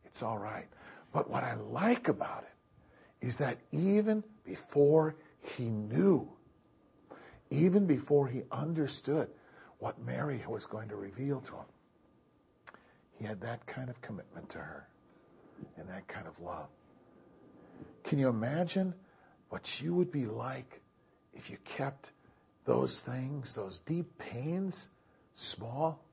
It's 0.05 0.21
all 0.21 0.37
right. 0.37 0.67
But 1.13 1.29
what 1.29 1.43
I 1.43 1.55
like 1.55 2.09
about 2.09 2.43
it 2.43 3.25
is 3.25 3.37
that 3.37 3.57
even 3.71 4.23
before 4.43 5.15
he 5.39 5.69
knew, 5.69 6.29
even 7.49 7.85
before 7.85 8.27
he 8.27 8.43
understood 8.51 9.29
what 9.79 9.99
Mary 10.01 10.43
was 10.47 10.65
going 10.65 10.89
to 10.89 10.95
reveal 10.95 11.39
to 11.41 11.53
him, 11.53 11.65
he 13.17 13.25
had 13.25 13.39
that 13.41 13.65
kind 13.65 13.89
of 13.89 14.01
commitment 14.01 14.49
to 14.49 14.57
her 14.57 14.87
and 15.77 15.87
that 15.87 16.07
kind 16.07 16.27
of 16.27 16.39
love. 16.39 16.67
Can 18.03 18.19
you 18.19 18.27
imagine 18.29 18.93
what 19.49 19.81
you 19.81 19.93
would 19.93 20.11
be 20.11 20.25
like 20.25 20.81
if 21.33 21.49
you 21.49 21.57
kept 21.63 22.11
those 22.65 23.01
things, 23.01 23.55
those 23.55 23.79
deep 23.79 24.17
pains, 24.17 24.89
small, 25.35 26.03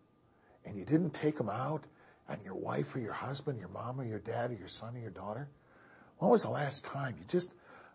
and 0.64 0.76
you 0.76 0.84
didn't 0.84 1.14
take 1.14 1.36
them 1.36 1.48
out 1.48 1.84
on 2.28 2.38
your 2.44 2.54
wife 2.54 2.94
or 2.94 3.00
your 3.00 3.12
husband, 3.12 3.58
your 3.58 3.68
mom 3.68 4.00
or 4.00 4.04
your 4.04 4.18
dad 4.18 4.50
or 4.50 4.54
your 4.54 4.68
son 4.68 4.96
or 4.96 5.00
your 5.00 5.10
daughter? 5.10 5.48
When 6.18 6.30
was 6.30 6.42
the 6.42 6.50
last 6.50 6.84
time 6.84 7.16
you 7.18 7.24
just 7.26 7.52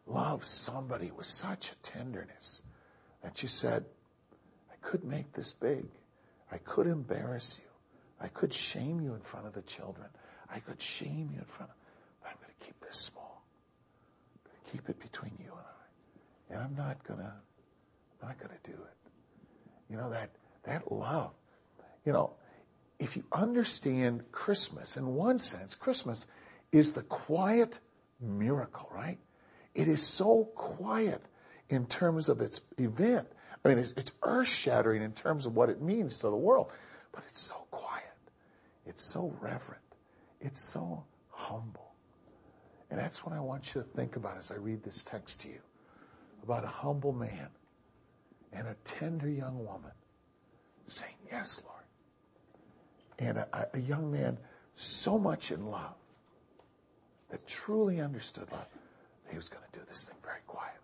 loved 0.08 0.46
somebody 0.46 1.12
with 1.12 1.26
such 1.26 1.72
a 1.72 1.76
tenderness 1.78 2.64
that 3.22 3.42
you 3.42 3.48
said, 3.48 3.86
I 4.72 4.76
could 4.82 5.04
make 5.04 5.34
this 5.34 5.54
big. 5.54 5.86
I 6.52 6.58
could 6.58 6.88
embarrass 6.88 7.60
you. 7.62 7.70
I 8.20 8.28
could 8.28 8.54
shame 8.54 9.02
you 9.02 9.14
in 9.14 9.22
front 9.22 9.48
of 9.48 9.54
the 9.54 9.62
children. 9.64 10.08
I 10.54 10.60
could 10.60 10.82
shame 10.82 11.30
you 11.34 11.40
in 11.40 11.46
front 11.46 11.72
of, 11.72 11.78
but 12.22 12.30
I'm 12.30 12.38
going 12.38 12.54
to 12.60 12.66
keep 12.66 12.80
this 12.82 12.98
small 12.98 13.23
keep 14.74 14.90
it 14.90 15.00
between 15.00 15.32
you 15.40 15.52
and 15.52 15.60
I. 15.60 16.54
And 16.54 16.64
I'm 16.64 16.76
not 16.76 17.04
gonna, 17.04 17.34
not 18.22 18.40
gonna 18.40 18.60
do 18.64 18.72
it. 18.72 19.12
You 19.90 19.98
know 19.98 20.10
that 20.10 20.32
that 20.64 20.92
love. 20.92 21.32
You 22.06 22.14
know, 22.14 22.34
if 23.00 23.16
you 23.16 23.24
understand 23.32 24.24
Christmas, 24.32 24.98
in 24.98 25.14
one 25.14 25.38
sense, 25.38 25.76
Christmas 25.76 26.28
is 26.72 26.94
the 26.94 27.04
quiet 27.04 27.80
miracle, 28.20 28.90
right? 28.94 29.20
It 29.76 29.88
is 29.88 30.02
so 30.02 30.50
quiet 30.56 31.22
in 31.70 31.86
terms 31.86 32.30
of 32.30 32.42
its 32.42 32.62
event. 32.78 33.28
I 33.64 33.70
mean, 33.70 33.78
it's, 33.78 33.94
it's 33.96 34.12
earth 34.24 34.48
shattering 34.48 35.02
in 35.02 35.14
terms 35.14 35.46
of 35.46 35.56
what 35.56 35.70
it 35.70 35.82
means 35.82 36.20
to 36.20 36.30
the 36.30 36.36
world, 36.36 36.72
but 37.12 37.24
it's 37.28 37.40
so 37.40 37.56
quiet. 37.72 38.04
It's 38.86 39.04
so 39.04 39.34
reverent. 39.40 39.82
It's 40.42 40.62
so 40.62 41.06
humble. 41.30 41.83
And 42.94 43.02
that's 43.02 43.26
what 43.26 43.34
I 43.34 43.40
want 43.40 43.74
you 43.74 43.82
to 43.82 43.88
think 43.88 44.18
about 44.18 44.38
as 44.38 44.52
I 44.52 44.56
read 44.58 44.84
this 44.84 45.04
text 45.04 45.42
to 45.42 45.48
you 45.48 45.58
about 46.44 46.64
a 46.64 46.68
humble 46.68 47.12
man 47.12 47.50
and 48.52 48.68
a 48.68 48.76
tender 48.86 49.28
young 49.28 49.66
woman 49.66 49.90
saying, 50.86 51.16
Yes, 51.32 51.64
Lord. 51.66 51.82
And 53.18 53.40
a, 53.40 53.68
a 53.74 53.80
young 53.80 54.12
man 54.12 54.38
so 54.76 55.18
much 55.18 55.52
in 55.52 55.72
love 55.72 55.96
that 57.32 57.48
truly 57.48 58.00
understood 58.00 58.52
love, 58.52 58.68
that 59.26 59.32
he 59.32 59.38
was 59.38 59.50
going 59.50 59.64
to 59.72 59.80
do 59.80 59.84
this 59.88 60.06
thing 60.06 60.18
very 60.24 60.42
quietly. 60.46 60.78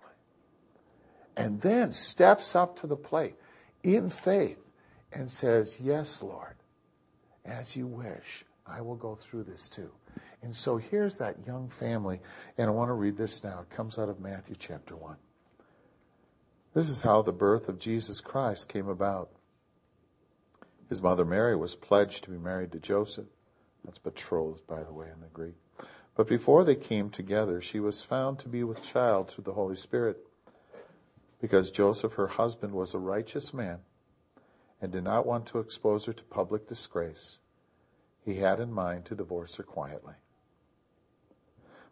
And 1.38 1.62
then 1.62 1.92
steps 1.92 2.56
up 2.56 2.76
to 2.80 2.88
the 2.88 2.96
plate 2.96 3.36
in 3.84 4.10
faith 4.10 4.58
and 5.14 5.30
says, 5.30 5.80
Yes, 5.80 6.24
Lord, 6.24 6.56
as 7.46 7.76
you 7.76 7.86
wish, 7.86 8.46
I 8.66 8.82
will 8.82 8.96
go 8.96 9.14
through 9.14 9.44
this 9.44 9.70
too. 9.70 9.92
And 10.42 10.56
so 10.56 10.78
here's 10.78 11.18
that 11.18 11.46
young 11.46 11.70
family, 11.70 12.22
and 12.58 12.68
I 12.68 12.72
want 12.72 12.90
to 12.90 12.94
read 12.94 13.18
this 13.18 13.44
now. 13.44 13.62
It 13.62 13.76
comes 13.76 14.00
out 14.00 14.10
of 14.10 14.20
Matthew 14.20 14.56
chapter 14.58 14.96
1. 14.96 15.18
This 16.74 16.90
is 16.90 17.02
how 17.02 17.22
the 17.22 17.34
birth 17.34 17.68
of 17.68 17.80
Jesus 17.80 18.22
Christ 18.22 18.70
came 18.70 18.88
about. 18.88 19.30
His 20.88 21.02
mother 21.02 21.26
Mary 21.26 21.56
was 21.56 21.76
pledged 21.76 22.24
to 22.24 22.32
be 22.32 22.38
married 22.38 22.72
to 22.72 22.80
Joseph. 22.80 23.28
That's 23.84 24.00
betrothed, 24.00 24.66
by 24.66 24.84
the 24.84 24.94
way, 24.94 25.08
in 25.14 25.22
the 25.22 25.28
Greek. 25.28 25.56
But 26.16 26.28
before 26.28 26.64
they 26.64 26.76
came 26.76 27.10
together, 27.10 27.62
she 27.62 27.80
was 27.80 28.02
found 28.02 28.40
to 28.40 28.50
be 28.50 28.64
with 28.64 28.84
child 28.84 29.30
through 29.30 29.46
the 29.46 29.54
Holy 29.54 29.76
Spirit. 29.76 30.26
Because 31.42 31.72
Joseph, 31.72 32.14
her 32.14 32.28
husband, 32.28 32.74
was 32.74 32.94
a 32.94 33.00
righteous 33.00 33.54
man 33.54 33.80
and 34.82 34.92
did 34.92 35.04
not 35.04 35.26
want 35.26 35.46
to 35.48 35.60
expose 35.60 36.06
her 36.06 36.14
to 36.14 36.24
public 36.24 36.68
disgrace, 36.68 37.40
he 38.24 38.36
had 38.36 38.60
in 38.60 38.72
mind 38.72 39.06
to 39.06 39.16
divorce 39.16 39.56
her 39.58 39.64
quietly. 39.64 40.16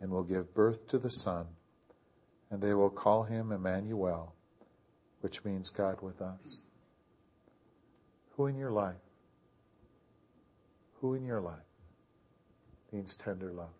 and 0.00 0.10
will 0.10 0.22
give 0.22 0.54
birth 0.54 0.86
to 0.88 0.98
the 0.98 1.10
Son, 1.10 1.46
and 2.50 2.60
they 2.60 2.74
will 2.74 2.90
call 2.90 3.24
him 3.24 3.52
Emmanuel, 3.52 4.34
which 5.20 5.44
means 5.44 5.70
God 5.70 6.00
with 6.02 6.20
us. 6.20 6.64
Who 8.36 8.46
in 8.46 8.56
your 8.56 8.70
life? 8.70 8.96
Who 11.00 11.14
in 11.14 11.24
your 11.24 11.40
life 11.40 11.56
means 12.92 13.16
tender 13.16 13.52
love, 13.52 13.74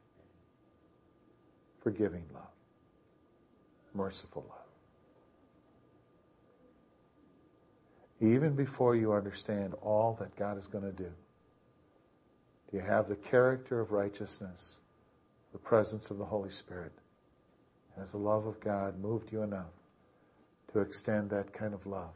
forgiving 1.83 2.25
love, 2.33 2.45
merciful 3.95 4.47
love? 4.49 4.61
Even 8.21 8.55
before 8.55 8.97
you 8.97 9.13
understand 9.13 9.75
all 9.83 10.17
that 10.21 10.35
God 10.37 10.57
is 10.57 10.67
going 10.67 10.85
to 10.85 10.93
do, 10.93 11.13
do 12.71 12.77
you 12.79 12.83
have 12.83 13.09
the 13.09 13.17
character 13.17 13.81
of 13.81 13.93
righteousness, 13.93 14.81
the 15.57 15.63
presence 15.63 16.11
of 16.11 16.19
the 16.19 16.25
Holy 16.27 16.51
Spirit? 16.51 16.93
Has 17.99 18.13
the 18.13 18.19
love 18.19 18.47
of 18.47 18.61
God 18.61 19.01
moved 19.01 19.33
you 19.33 19.41
enough 19.41 19.73
to 20.71 20.81
extend 20.81 21.31
that 21.31 21.55
kind 21.55 21.73
of 21.73 21.87
love 21.87 22.13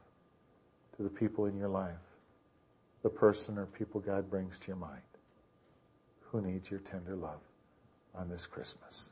to 0.99 1.03
the 1.03 1.09
people 1.09 1.47
in 1.47 1.57
your 1.57 1.71
life, 1.71 2.05
the 3.03 3.09
person 3.09 3.57
or 3.57 3.65
people 3.65 3.99
God 3.99 4.29
brings 4.29 4.59
to 4.59 4.69
your 4.69 4.77
mind 4.77 5.01
who 6.21 6.43
needs 6.43 6.71
your 6.71 6.81
tender 6.81 7.17
love 7.17 7.41
on 8.15 8.29
this 8.29 8.47
Christmas? 8.47 9.09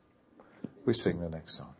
We 0.84 0.92
sing 0.92 1.20
the 1.20 1.30
next 1.30 1.56
song. 1.56 1.77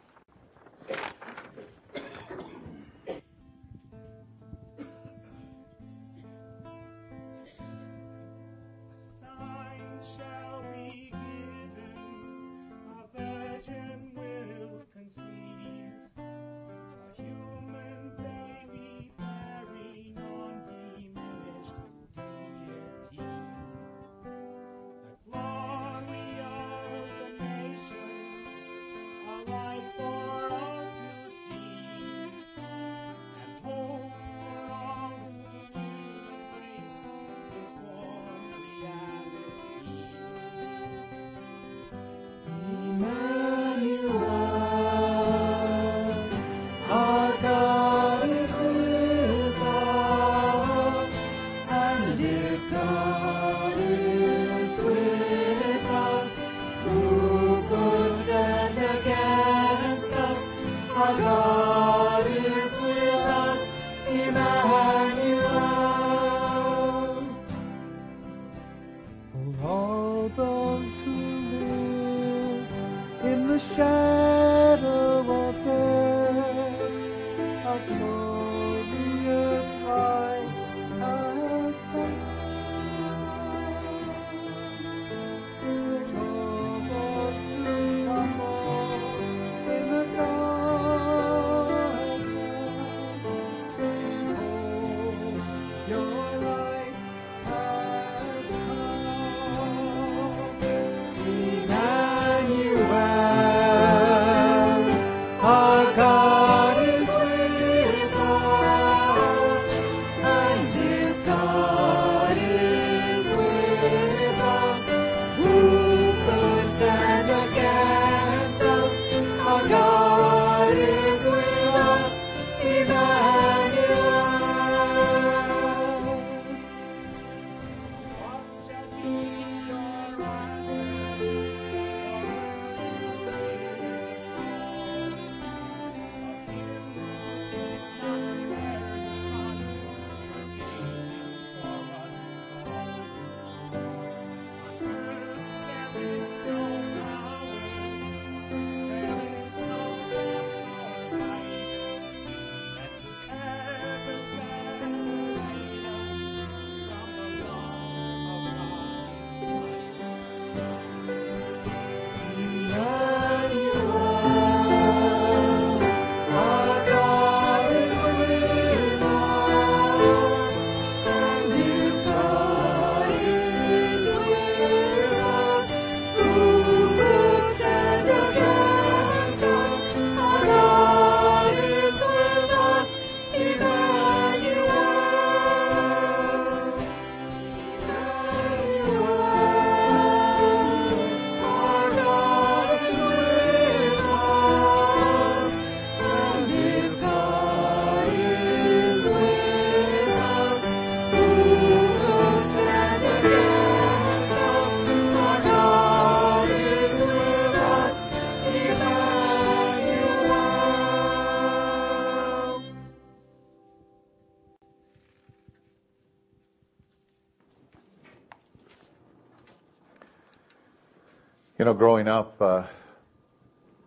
You 221.59 221.65
know, 221.65 221.75
growing 221.75 222.07
up, 222.07 222.41
uh, 222.41 222.63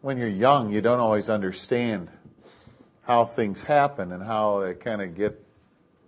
when 0.02 0.18
you're 0.18 0.28
young, 0.28 0.72
you 0.72 0.82
don't 0.82 1.00
always 1.00 1.30
understand 1.30 2.10
how 3.04 3.24
things 3.24 3.64
happen 3.64 4.12
and 4.12 4.22
how 4.22 4.60
they 4.60 4.74
kind 4.74 5.02
of 5.02 5.16
get 5.16 5.42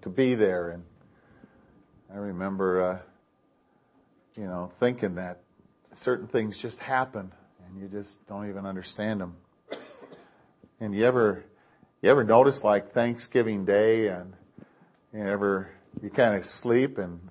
to 0.01 0.09
be 0.09 0.35
there. 0.35 0.71
And 0.71 0.83
I 2.13 2.17
remember, 2.17 2.83
uh, 2.83 2.99
you 4.35 4.45
know, 4.45 4.73
thinking 4.75 5.15
that 5.15 5.39
certain 5.93 6.27
things 6.27 6.57
just 6.57 6.79
happen 6.79 7.31
and 7.65 7.81
you 7.81 7.87
just 7.87 8.27
don't 8.27 8.49
even 8.49 8.65
understand 8.65 9.21
them. 9.21 9.37
And 10.81 10.93
you 10.93 11.05
ever, 11.05 11.45
you 12.01 12.09
ever 12.09 12.25
notice 12.25 12.65
like 12.65 12.91
Thanksgiving 12.91 13.63
Day 13.63 14.09
and 14.09 14.33
you 15.13 15.21
ever, 15.21 15.69
you 16.01 16.09
kind 16.09 16.35
of 16.35 16.45
sleep 16.45 16.97
and 16.97 17.21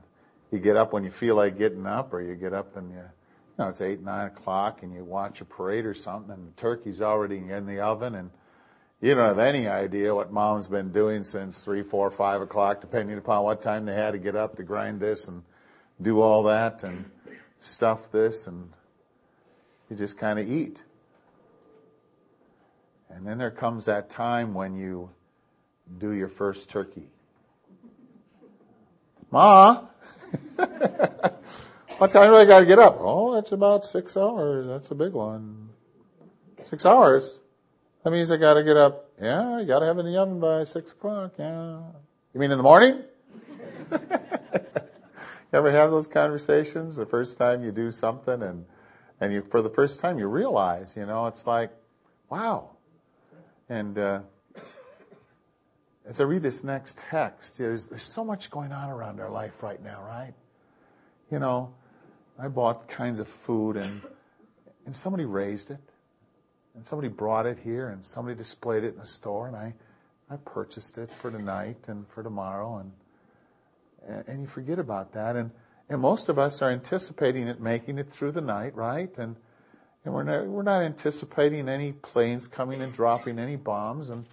you 0.50 0.58
get 0.58 0.76
up 0.76 0.94
when 0.94 1.04
you 1.04 1.10
feel 1.10 1.36
like 1.36 1.58
getting 1.58 1.86
up 1.86 2.14
or 2.14 2.22
you 2.22 2.34
get 2.34 2.54
up 2.54 2.78
and 2.78 2.92
you, 2.92 2.96
you 2.96 3.02
know, 3.62 3.68
it's 3.68 3.80
eight, 3.80 4.02
nine 4.02 4.26
o'clock 4.26 4.82
and 4.82 4.92
you 4.92 5.04
watch 5.04 5.40
a 5.40 5.44
parade 5.44 5.86
or 5.86 5.94
something 5.94 6.32
and 6.32 6.48
the 6.48 6.60
turkey's 6.60 7.00
already 7.00 7.38
in 7.38 7.66
the 7.66 7.80
oven 7.80 8.14
and 8.14 8.30
you 9.00 9.14
don't 9.14 9.26
have 9.26 9.38
any 9.38 9.66
idea 9.66 10.14
what 10.14 10.32
mom's 10.32 10.68
been 10.68 10.92
doing 10.92 11.24
since 11.24 11.64
three, 11.64 11.82
four, 11.82 12.10
five 12.10 12.40
o'clock, 12.40 12.80
depending 12.80 13.18
upon 13.18 13.42
what 13.42 13.60
time 13.60 13.84
they 13.84 13.94
had 13.94 14.12
to 14.12 14.18
get 14.18 14.36
up 14.36 14.56
to 14.56 14.62
grind 14.62 15.00
this 15.00 15.26
and 15.26 15.42
do 16.00 16.20
all 16.20 16.44
that 16.44 16.84
and 16.84 17.10
stuff 17.58 18.12
this 18.12 18.46
and 18.46 18.70
you 19.90 19.96
just 19.96 20.18
kind 20.18 20.38
of 20.38 20.50
eat. 20.50 20.82
And 23.10 23.26
then 23.26 23.38
there 23.38 23.50
comes 23.50 23.86
that 23.86 24.08
time 24.08 24.54
when 24.54 24.74
you 24.74 25.10
do 25.98 26.12
your 26.12 26.28
first 26.28 26.70
turkey. 26.70 27.08
Ma, 29.30 29.84
what 31.98 32.10
time 32.10 32.30
do 32.30 32.36
I 32.36 32.44
got 32.44 32.60
to 32.60 32.66
get 32.66 32.78
up? 32.78 32.98
Oh, 33.00 33.34
it's 33.34 33.52
about 33.52 33.84
six 33.84 34.16
hours. 34.16 34.66
That's 34.66 34.90
a 34.90 34.94
big 34.94 35.12
one. 35.12 35.70
Six 36.62 36.86
hours? 36.86 37.40
That 38.04 38.10
means 38.10 38.30
I 38.30 38.36
got 38.36 38.54
to 38.54 38.64
get 38.64 38.76
up. 38.76 39.10
Yeah, 39.20 39.60
you 39.60 39.66
got 39.66 39.80
to 39.80 39.86
have 39.86 39.98
it 39.98 40.00
in 40.00 40.06
the 40.06 40.20
oven 40.20 40.40
by 40.40 40.64
six 40.64 40.92
o'clock. 40.92 41.34
Yeah. 41.38 41.80
You 42.34 42.40
mean 42.40 42.50
in 42.50 42.56
the 42.56 42.62
morning? 42.62 43.02
you 43.92 43.98
ever 45.52 45.70
have 45.70 45.90
those 45.90 46.06
conversations 46.06 46.96
the 46.96 47.06
first 47.06 47.38
time 47.38 47.62
you 47.62 47.70
do 47.70 47.90
something 47.90 48.42
and, 48.42 48.64
and 49.20 49.32
you, 49.32 49.42
for 49.42 49.62
the 49.62 49.70
first 49.70 50.00
time 50.00 50.18
you 50.18 50.26
realize, 50.26 50.96
you 50.96 51.06
know, 51.06 51.26
it's 51.26 51.46
like, 51.46 51.70
wow. 52.30 52.70
And, 53.68 53.98
uh, 53.98 54.20
as 56.06 56.20
I 56.20 56.24
read 56.24 56.42
this 56.42 56.64
next 56.64 56.98
text, 56.98 57.58
there's, 57.58 57.86
there's 57.86 58.02
so 58.02 58.24
much 58.24 58.50
going 58.50 58.72
on 58.72 58.90
around 58.90 59.20
our 59.20 59.30
life 59.30 59.62
right 59.62 59.80
now, 59.82 60.02
right? 60.02 60.34
You 61.30 61.38
know, 61.38 61.74
I 62.38 62.48
bought 62.48 62.88
kinds 62.88 63.20
of 63.20 63.28
food 63.28 63.76
and, 63.76 64.02
and 64.86 64.94
somebody 64.94 65.24
raised 65.24 65.70
it. 65.70 65.80
And 66.74 66.86
somebody 66.86 67.08
brought 67.08 67.46
it 67.46 67.58
here 67.62 67.88
and 67.88 68.04
somebody 68.04 68.34
displayed 68.34 68.82
it 68.84 68.94
in 68.94 69.00
a 69.00 69.06
store 69.06 69.46
and 69.46 69.56
I, 69.56 69.74
I 70.30 70.36
purchased 70.36 70.96
it 70.96 71.10
for 71.12 71.30
tonight 71.30 71.76
and 71.88 72.08
for 72.08 72.22
tomorrow 72.22 72.78
and, 72.78 74.24
and 74.26 74.40
you 74.40 74.46
forget 74.46 74.78
about 74.78 75.12
that. 75.12 75.36
And, 75.36 75.50
and 75.90 76.00
most 76.00 76.28
of 76.28 76.38
us 76.38 76.62
are 76.62 76.70
anticipating 76.70 77.46
it 77.46 77.60
making 77.60 77.98
it 77.98 78.10
through 78.10 78.32
the 78.32 78.40
night, 78.40 78.74
right? 78.74 79.10
And, 79.18 79.36
and 80.04 80.14
we're 80.14 80.22
not, 80.22 80.46
we're 80.46 80.62
not 80.62 80.82
anticipating 80.82 81.68
any 81.68 81.92
planes 81.92 82.46
coming 82.46 82.80
and 82.80 82.92
dropping 82.92 83.38
any 83.38 83.56
bombs 83.56 84.08
and, 84.08 84.26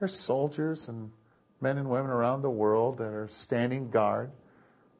there's 0.00 0.18
soldiers 0.18 0.88
and 0.88 1.12
men 1.60 1.76
and 1.76 1.88
women 1.88 2.10
around 2.10 2.40
the 2.40 2.50
world 2.50 2.98
that 2.98 3.12
are 3.12 3.28
standing 3.28 3.90
guard. 3.90 4.30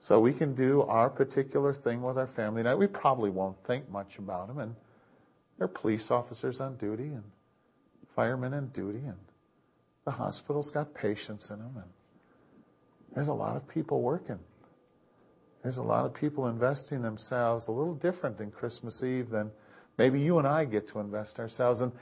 So 0.01 0.19
we 0.19 0.33
can 0.33 0.55
do 0.55 0.83
our 0.83 1.11
particular 1.11 1.75
thing 1.75 2.03
with 2.03 2.17
our 2.17 2.27
family 2.27 2.63
night. 2.63 2.77
We 2.77 2.87
probably 2.87 3.31
won't 3.31 3.63
think 3.65 3.91
much 3.91 4.19
about 4.19 4.49
them. 4.49 4.59
And 4.59 4.75
there 5.59 5.67
are 5.67 5.69
police 5.69 6.11
officers 6.11 6.61
on 6.61 6.77
duty 6.77 7.09
and 7.09 7.25
firemen 8.17 8.55
on 8.55 8.69
duty. 8.69 9.01
And 9.01 9.19
the 10.05 10.13
hospital's 10.13 10.71
got 10.71 10.95
patients 10.95 11.51
in 11.51 11.59
them. 11.59 11.73
And 11.77 11.91
there's 13.15 13.29
a 13.29 13.35
lot 13.35 13.57
of 13.57 13.69
people 13.69 14.01
working. 14.01 14.39
There's 15.63 15.77
a 15.77 15.83
lot 15.83 16.07
of 16.07 16.15
people 16.15 16.49
investing 16.49 17.03
themselves 17.03 17.69
a 17.69 17.73
little 17.73 17.95
different 17.95 18.39
than 18.39 18.51
Christmas 18.51 19.03
Eve 19.05 19.29
than 19.29 19.51
maybe 19.99 20.21
you 20.21 20.39
and 20.39 20.47
I 20.47 20.65
get 20.65 20.89
to 20.89 21.01
invest 21.01 21.39
ourselves. 21.39 21.83
And 21.83 21.93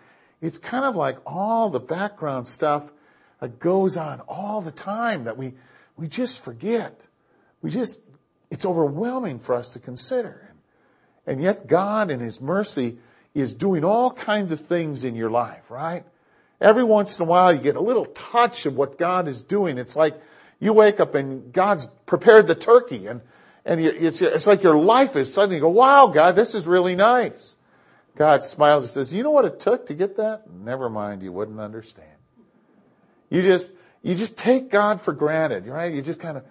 it's 0.41 0.59
kind 0.59 0.85
of 0.85 0.95
like 0.95 1.19
all 1.27 1.69
the 1.69 1.81
background 1.81 2.47
stuff 2.47 2.93
that 3.41 3.59
goes 3.59 3.97
on 3.97 4.21
all 4.29 4.61
the 4.61 4.71
time 4.71 5.25
that 5.25 5.37
we, 5.37 5.55
we 5.97 6.07
just 6.07 6.45
forget. 6.45 7.09
We 7.63 7.71
just, 7.71 8.01
it's 8.51 8.65
overwhelming 8.65 9.39
for 9.39 9.55
us 9.55 9.71
to 9.71 9.79
consider. 9.79 10.55
And 11.27 11.43
yet 11.43 11.67
God 11.67 12.11
in 12.11 12.21
His 12.21 12.41
mercy 12.41 12.99
is 13.35 13.55
doing 13.55 13.85
all 13.85 14.11
kinds 14.11 14.53
of 14.53 14.61
things 14.61 15.05
in 15.05 15.15
your 15.15 15.31
life, 15.31 15.71
right? 15.71 16.05
Every 16.61 16.85
once 16.85 17.19
in 17.19 17.27
a 17.27 17.29
while 17.29 17.53
you 17.53 17.61
get 17.61 17.77
a 17.77 17.81
little 17.81 18.07
touch 18.07 18.67
of 18.67 18.77
what 18.77 18.99
God 18.99 19.29
is 19.29 19.43
doing. 19.43 19.79
It's 19.79 19.95
like 19.95 20.21
you 20.59 20.73
wake 20.73 20.99
up 21.01 21.15
and 21.15 21.53
God's 21.53 21.87
prepared 22.07 22.47
the 22.47 22.55
turkey 22.55 23.07
and, 23.07 23.21
and 23.65 23.81
it's, 23.81 24.23
it's 24.23 24.47
like 24.47 24.63
your 24.63 24.77
life 24.77 25.15
is 25.15 25.33
suddenly 25.33 25.61
go, 25.61 25.69
wow, 25.69 26.07
God, 26.07 26.35
this 26.35 26.55
is 26.55 26.67
really 26.67 26.97
nice. 26.97 27.57
God 28.17 28.45
smiles 28.45 28.83
and 28.83 28.91
says, 28.91 29.15
you 29.15 29.23
know 29.23 29.31
what 29.31 29.45
it 29.45 29.61
took 29.61 29.87
to 29.87 29.95
get 29.95 30.17
that? 30.17 30.51
Never 30.51 30.89
mind, 30.89 31.23
you 31.23 31.31
wouldn't 31.31 31.61
understand. 31.61 32.09
You 33.31 33.43
just, 33.43 33.71
you 34.03 34.15
just 34.15 34.37
take 34.37 34.71
God 34.71 35.01
for 35.01 35.13
granted, 35.13 35.67
right? 35.67 35.93
You 35.93 36.03
just 36.03 36.19
kind 36.19 36.39
of, 36.39 36.45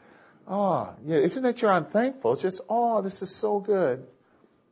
oh, 0.47 0.93
yeah, 1.05 1.17
isn't 1.17 1.43
that 1.43 1.61
you're 1.61 1.71
unthankful? 1.71 2.33
It's 2.33 2.41
just, 2.41 2.61
oh, 2.69 3.01
this 3.01 3.21
is 3.21 3.33
so 3.33 3.59
good. 3.59 4.05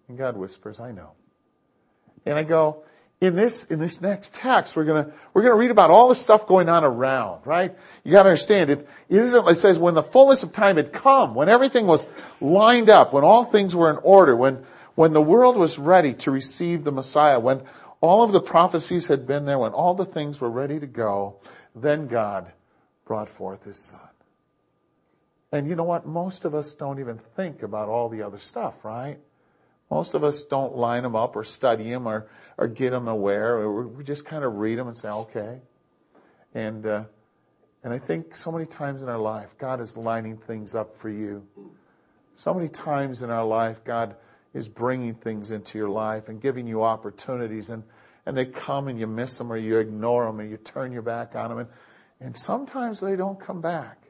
And 0.07 0.17
God 0.17 0.37
whispers, 0.37 0.79
I 0.79 0.91
know. 0.91 1.11
And 2.25 2.37
I 2.37 2.43
go, 2.43 2.83
in 3.21 3.35
this, 3.35 3.65
in 3.65 3.79
this 3.79 4.01
next 4.01 4.35
text, 4.35 4.75
we're 4.75 4.83
gonna, 4.83 5.11
we're 5.33 5.41
gonna 5.41 5.55
read 5.55 5.71
about 5.71 5.89
all 5.89 6.09
the 6.09 6.15
stuff 6.15 6.47
going 6.47 6.69
on 6.69 6.83
around, 6.83 7.41
right? 7.45 7.75
You 8.03 8.11
gotta 8.11 8.29
understand, 8.29 8.69
it, 8.69 8.87
it 9.09 9.17
isn't, 9.17 9.47
it 9.47 9.55
says, 9.55 9.79
when 9.79 9.93
the 9.93 10.03
fullness 10.03 10.43
of 10.43 10.51
time 10.51 10.77
had 10.77 10.91
come, 10.91 11.33
when 11.33 11.49
everything 11.49 11.87
was 11.87 12.07
lined 12.41 12.89
up, 12.89 13.13
when 13.13 13.23
all 13.23 13.43
things 13.43 13.75
were 13.75 13.89
in 13.89 13.97
order, 13.97 14.35
when, 14.35 14.65
when 14.95 15.13
the 15.13 15.21
world 15.21 15.55
was 15.55 15.79
ready 15.79 16.13
to 16.13 16.31
receive 16.31 16.83
the 16.83 16.91
Messiah, 16.91 17.39
when 17.39 17.61
all 18.01 18.23
of 18.23 18.31
the 18.31 18.41
prophecies 18.41 19.07
had 19.07 19.25
been 19.25 19.45
there, 19.45 19.59
when 19.59 19.71
all 19.71 19.93
the 19.93 20.05
things 20.05 20.41
were 20.41 20.49
ready 20.49 20.79
to 20.79 20.87
go, 20.87 21.37
then 21.73 22.07
God 22.07 22.51
brought 23.05 23.29
forth 23.29 23.63
his 23.63 23.79
son. 23.79 24.01
And 25.55 25.69
you 25.69 25.75
know 25.75 25.85
what? 25.85 26.05
Most 26.05 26.43
of 26.43 26.53
us 26.53 26.73
don't 26.73 26.99
even 26.99 27.17
think 27.17 27.63
about 27.63 27.87
all 27.87 28.09
the 28.09 28.21
other 28.21 28.39
stuff, 28.39 28.83
right? 28.83 29.17
Most 29.89 30.13
of 30.13 30.21
us 30.21 30.43
don't 30.43 30.75
line 30.75 31.03
them 31.03 31.15
up 31.15 31.37
or 31.37 31.45
study 31.45 31.89
them 31.89 32.07
or, 32.07 32.27
or 32.57 32.67
get 32.67 32.89
them 32.89 33.07
aware. 33.07 33.55
Or 33.59 33.87
we 33.87 34.03
just 34.03 34.25
kind 34.25 34.43
of 34.43 34.55
read 34.55 34.77
them 34.77 34.89
and 34.89 34.97
say, 34.97 35.09
okay. 35.09 35.61
And, 36.53 36.85
uh, 36.85 37.05
and 37.85 37.93
I 37.93 37.99
think 37.99 38.35
so 38.35 38.51
many 38.51 38.65
times 38.65 39.01
in 39.01 39.07
our 39.07 39.17
life, 39.17 39.57
God 39.57 39.79
is 39.79 39.95
lining 39.95 40.35
things 40.35 40.75
up 40.75 40.97
for 40.97 41.09
you. 41.09 41.47
So 42.35 42.53
many 42.53 42.67
times 42.67 43.23
in 43.23 43.29
our 43.29 43.45
life, 43.45 43.81
God 43.85 44.17
is 44.53 44.67
bringing 44.67 45.15
things 45.15 45.51
into 45.51 45.77
your 45.77 45.89
life 45.89 46.27
and 46.27 46.41
giving 46.41 46.67
you 46.67 46.83
opportunities 46.83 47.69
and, 47.69 47.83
and 48.25 48.37
they 48.37 48.45
come 48.45 48.89
and 48.89 48.99
you 48.99 49.07
miss 49.07 49.37
them 49.37 49.53
or 49.53 49.57
you 49.57 49.77
ignore 49.77 50.25
them 50.25 50.41
or 50.41 50.43
you 50.43 50.57
turn 50.57 50.91
your 50.91 51.01
back 51.01 51.33
on 51.33 51.49
them 51.49 51.59
and, 51.59 51.69
and 52.19 52.35
sometimes 52.35 52.99
they 52.99 53.15
don't 53.15 53.39
come 53.39 53.61
back. 53.61 54.04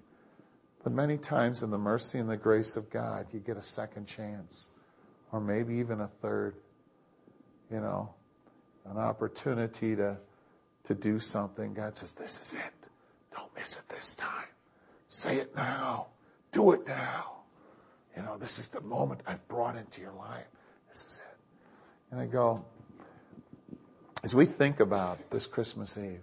But 0.86 0.94
many 0.94 1.18
times 1.18 1.64
in 1.64 1.72
the 1.72 1.80
mercy 1.80 2.20
and 2.20 2.30
the 2.30 2.38
grace 2.38 2.78
of 2.78 2.92
God, 2.92 3.26
you 3.34 3.40
get 3.40 3.58
a 3.58 3.64
second 3.64 4.06
chance 4.06 4.70
or 5.32 5.42
maybe 5.42 5.74
even 5.80 6.00
a 6.00 6.08
third, 6.08 6.58
you 7.72 7.80
know, 7.80 8.14
an 8.86 9.00
opportunity 9.00 9.96
to, 9.96 10.16
to 10.84 10.94
do 10.94 11.20
something. 11.20 11.74
God 11.74 11.98
says, 11.98 12.14
this 12.14 12.40
is 12.40 12.54
it. 12.54 12.90
Don't 13.36 13.50
miss 13.56 13.78
it 13.78 13.90
this 13.90 14.16
time. 14.16 14.46
Say 15.08 15.38
it 15.38 15.56
now. 15.56 16.10
Do 16.52 16.72
it 16.74 16.86
now. 16.88 17.32
You 18.16 18.22
know, 18.22 18.38
this 18.38 18.60
is 18.60 18.68
the 18.68 18.82
moment 18.82 19.22
I've 19.26 19.46
brought 19.48 19.76
into 19.78 20.02
your 20.02 20.14
life. 20.14 20.46
This 20.88 21.04
is 21.08 21.18
it. 21.18 21.38
And 22.12 22.22
I 22.22 22.28
go, 22.28 22.64
as 24.24 24.36
we 24.36 24.46
think 24.46 24.80
about 24.80 25.32
this 25.32 25.48
Christmas 25.48 25.98
Eve, 25.98 26.22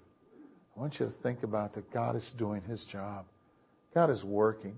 I 0.77 0.81
want 0.81 1.01
you 1.01 1.07
to 1.07 1.13
think 1.13 1.43
about 1.43 1.75
that 1.75 1.91
God 1.91 2.15
is 2.15 2.31
doing 2.31 2.63
his 2.63 2.85
job. 2.85 3.25
God 3.95 4.11
is 4.11 4.25
working. 4.25 4.77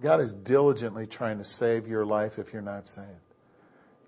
God 0.00 0.20
is 0.20 0.32
diligently 0.32 1.06
trying 1.06 1.38
to 1.38 1.44
save 1.44 1.86
your 1.86 2.06
life 2.06 2.38
if 2.38 2.52
you're 2.52 2.62
not 2.62 2.88
saved. 2.88 3.08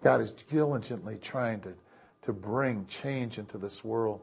God 0.02 0.20
is 0.20 0.32
diligently 0.32 1.18
trying 1.20 1.60
to, 1.60 1.74
to 2.22 2.32
bring 2.32 2.86
change 2.86 3.38
into 3.38 3.58
this 3.58 3.84
world 3.84 4.20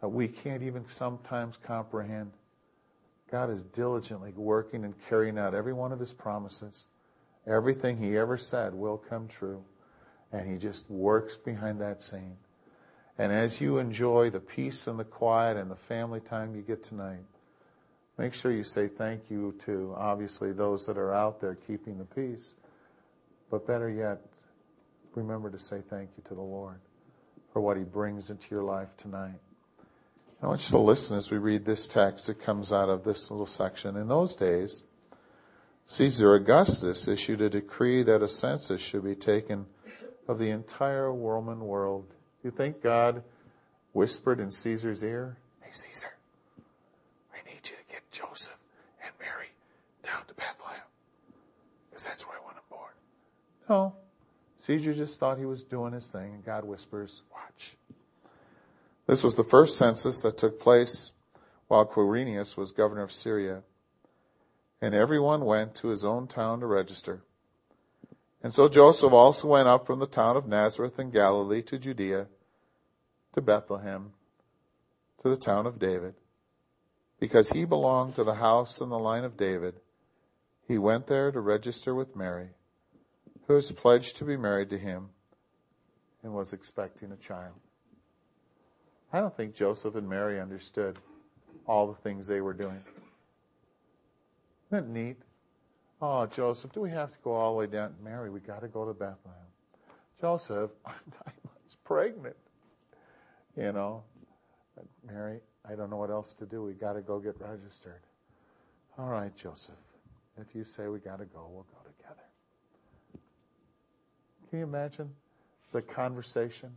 that 0.00 0.08
we 0.08 0.26
can't 0.26 0.62
even 0.62 0.86
sometimes 0.88 1.58
comprehend. 1.62 2.32
God 3.30 3.50
is 3.50 3.62
diligently 3.62 4.32
working 4.36 4.84
and 4.84 4.94
carrying 5.08 5.38
out 5.38 5.54
every 5.54 5.72
one 5.72 5.92
of 5.92 6.00
his 6.00 6.12
promises. 6.12 6.86
Everything 7.46 7.96
he 7.96 8.16
ever 8.16 8.36
said 8.36 8.74
will 8.74 8.98
come 8.98 9.28
true. 9.28 9.64
And 10.32 10.50
he 10.50 10.58
just 10.58 10.90
works 10.90 11.36
behind 11.36 11.80
that 11.80 12.02
scene. 12.02 12.36
And 13.18 13.32
as 13.32 13.60
you 13.60 13.78
enjoy 13.78 14.30
the 14.30 14.40
peace 14.40 14.86
and 14.86 14.98
the 14.98 15.04
quiet 15.04 15.56
and 15.56 15.70
the 15.70 15.76
family 15.76 16.20
time 16.20 16.54
you 16.54 16.62
get 16.62 16.82
tonight, 16.82 17.24
make 18.18 18.34
sure 18.34 18.52
you 18.52 18.64
say 18.64 18.88
thank 18.88 19.30
you 19.30 19.54
to 19.64 19.94
obviously 19.96 20.52
those 20.52 20.86
that 20.86 20.98
are 20.98 21.12
out 21.12 21.40
there 21.40 21.54
keeping 21.54 21.98
the 21.98 22.04
peace. 22.04 22.56
But 23.50 23.66
better 23.66 23.90
yet, 23.90 24.20
remember 25.14 25.50
to 25.50 25.58
say 25.58 25.82
thank 25.88 26.10
you 26.16 26.22
to 26.28 26.34
the 26.34 26.42
Lord 26.42 26.80
for 27.52 27.60
what 27.60 27.76
He 27.76 27.84
brings 27.84 28.30
into 28.30 28.54
your 28.54 28.64
life 28.64 28.96
tonight. 28.96 29.40
I 30.42 30.46
want 30.46 30.68
you 30.68 30.70
to 30.70 30.78
listen 30.82 31.16
as 31.16 31.30
we 31.30 31.38
read 31.38 31.64
this 31.64 31.86
text. 31.86 32.28
It 32.28 32.42
comes 32.42 32.72
out 32.72 32.88
of 32.88 33.04
this 33.04 33.30
little 33.30 33.46
section. 33.46 33.96
In 33.96 34.08
those 34.08 34.34
days, 34.34 34.82
Caesar 35.86 36.34
Augustus 36.34 37.06
issued 37.06 37.40
a 37.40 37.50
decree 37.50 38.02
that 38.02 38.22
a 38.22 38.28
census 38.28 38.80
should 38.80 39.04
be 39.04 39.14
taken 39.14 39.66
of 40.26 40.38
the 40.38 40.50
entire 40.50 41.12
Roman 41.12 41.60
world. 41.60 42.08
Do 42.08 42.48
you 42.48 42.50
think 42.50 42.82
God 42.82 43.22
whispered 43.92 44.40
in 44.40 44.50
Caesar's 44.50 45.04
ear, 45.04 45.36
Hey, 45.60 45.70
Caesar, 45.70 46.12
I 47.32 47.48
need 47.48 47.60
you 47.64 47.76
to 47.76 47.92
get 47.92 48.01
Joseph 48.12 48.58
and 49.02 49.12
Mary 49.18 49.48
down 50.04 50.24
to 50.28 50.34
Bethlehem 50.34 50.80
because 51.90 52.04
that's 52.04 52.26
where 52.26 52.38
I 52.38 52.44
want 52.44 52.56
them 52.56 52.64
born? 52.70 52.92
No. 53.68 53.94
Caesar 54.60 54.94
just 54.94 55.18
thought 55.18 55.38
he 55.38 55.44
was 55.44 55.64
doing 55.64 55.92
his 55.92 56.08
thing, 56.08 56.34
and 56.34 56.44
God 56.44 56.64
whispers, 56.64 57.24
Watch. 57.32 57.76
This 59.06 59.24
was 59.24 59.34
the 59.34 59.42
first 59.42 59.76
census 59.76 60.22
that 60.22 60.38
took 60.38 60.60
place 60.60 61.12
while 61.66 61.84
Quirinius 61.84 62.56
was 62.56 62.70
governor 62.70 63.02
of 63.02 63.12
Syria, 63.12 63.62
and 64.80 64.94
everyone 64.94 65.44
went 65.44 65.74
to 65.76 65.88
his 65.88 66.04
own 66.04 66.28
town 66.28 66.60
to 66.60 66.66
register. 66.66 67.22
And 68.42 68.52
so 68.52 68.68
Joseph 68.68 69.12
also 69.12 69.48
went 69.48 69.68
up 69.68 69.86
from 69.86 69.98
the 69.98 70.06
town 70.06 70.36
of 70.36 70.46
Nazareth 70.46 70.98
in 70.98 71.10
Galilee 71.10 71.62
to 71.62 71.78
Judea, 71.78 72.26
to 73.34 73.40
Bethlehem, 73.40 74.12
to 75.22 75.28
the 75.28 75.36
town 75.36 75.66
of 75.66 75.78
David. 75.78 76.14
Because 77.22 77.50
he 77.50 77.64
belonged 77.64 78.16
to 78.16 78.24
the 78.24 78.34
house 78.34 78.80
and 78.80 78.90
the 78.90 78.98
line 78.98 79.22
of 79.22 79.36
David, 79.36 79.74
he 80.66 80.76
went 80.76 81.06
there 81.06 81.30
to 81.30 81.38
register 81.38 81.94
with 81.94 82.16
Mary, 82.16 82.48
who 83.46 83.54
was 83.54 83.70
pledged 83.70 84.16
to 84.16 84.24
be 84.24 84.36
married 84.36 84.70
to 84.70 84.76
him 84.76 85.10
and 86.24 86.34
was 86.34 86.52
expecting 86.52 87.12
a 87.12 87.16
child. 87.16 87.54
I 89.12 89.20
don't 89.20 89.36
think 89.36 89.54
Joseph 89.54 89.94
and 89.94 90.08
Mary 90.08 90.40
understood 90.40 90.98
all 91.64 91.86
the 91.86 91.94
things 91.94 92.26
they 92.26 92.40
were 92.40 92.54
doing. 92.54 92.82
Isn't 94.72 94.88
that 94.88 94.88
neat? 94.88 95.18
Oh, 96.00 96.26
Joseph, 96.26 96.72
do 96.72 96.80
we 96.80 96.90
have 96.90 97.12
to 97.12 97.18
go 97.22 97.34
all 97.34 97.52
the 97.52 97.58
way 97.60 97.66
down? 97.68 97.94
Mary, 98.02 98.30
we 98.30 98.40
got 98.40 98.62
to 98.62 98.68
go 98.68 98.84
to 98.84 98.94
Bethlehem. 98.94 99.46
Joseph, 100.20 100.72
I'm 100.84 100.94
nine 101.24 101.34
months 101.44 101.76
pregnant. 101.84 102.36
You 103.56 103.70
know, 103.70 104.02
Mary, 105.06 105.38
I 105.68 105.74
don't 105.74 105.90
know 105.90 105.96
what 105.96 106.10
else 106.10 106.34
to 106.34 106.46
do. 106.46 106.62
We 106.62 106.72
got 106.72 106.94
to 106.94 107.02
go 107.02 107.18
get 107.20 107.40
registered. 107.40 108.00
All 108.98 109.08
right, 109.08 109.34
Joseph. 109.36 109.74
If 110.40 110.54
you 110.54 110.64
say 110.64 110.88
we 110.88 110.98
got 110.98 111.18
to 111.18 111.24
go, 111.24 111.48
we'll 111.50 111.66
go 111.70 111.90
together. 111.96 112.22
Can 114.50 114.58
you 114.58 114.64
imagine 114.64 115.10
the 115.72 115.82
conversation? 115.82 116.70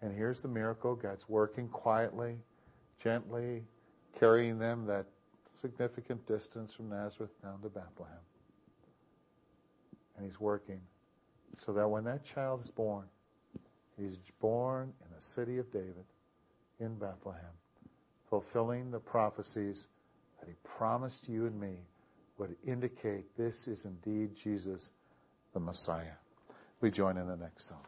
And 0.00 0.14
here's 0.14 0.42
the 0.42 0.48
miracle 0.48 0.94
God's 0.94 1.28
working 1.28 1.68
quietly, 1.68 2.36
gently, 3.02 3.62
carrying 4.18 4.58
them 4.58 4.86
that 4.86 5.06
significant 5.54 6.26
distance 6.26 6.74
from 6.74 6.90
Nazareth 6.90 7.30
down 7.42 7.60
to 7.62 7.68
Bethlehem. 7.68 8.16
And 10.16 10.24
He's 10.24 10.40
working 10.40 10.80
so 11.56 11.72
that 11.72 11.88
when 11.88 12.04
that 12.04 12.24
child 12.24 12.60
is 12.60 12.70
born, 12.70 13.06
He's 13.98 14.18
born 14.40 14.92
in 15.04 15.14
the 15.14 15.22
city 15.22 15.58
of 15.58 15.70
David 15.72 16.04
in 16.80 16.96
Bethlehem, 16.96 17.40
fulfilling 18.34 18.90
the 18.90 18.98
prophecies 18.98 19.86
that 20.40 20.48
He 20.48 20.54
promised 20.64 21.28
you 21.28 21.46
and 21.46 21.60
me 21.60 21.76
would 22.36 22.56
indicate 22.66 23.24
this 23.36 23.68
is 23.68 23.84
indeed 23.84 24.34
Jesus, 24.34 24.92
the 25.52 25.60
Messiah. 25.60 26.16
We 26.80 26.90
join 26.90 27.16
in 27.16 27.28
the 27.28 27.36
next 27.36 27.68
song. 27.68 27.84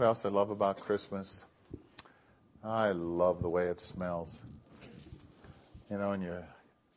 What 0.00 0.06
else 0.06 0.24
I 0.24 0.30
love 0.30 0.48
about 0.48 0.80
Christmas? 0.80 1.44
I 2.64 2.92
love 2.92 3.42
the 3.42 3.50
way 3.50 3.64
it 3.64 3.78
smells. 3.78 4.40
You 5.90 5.98
know, 5.98 6.12
and 6.12 6.22
you 6.22 6.38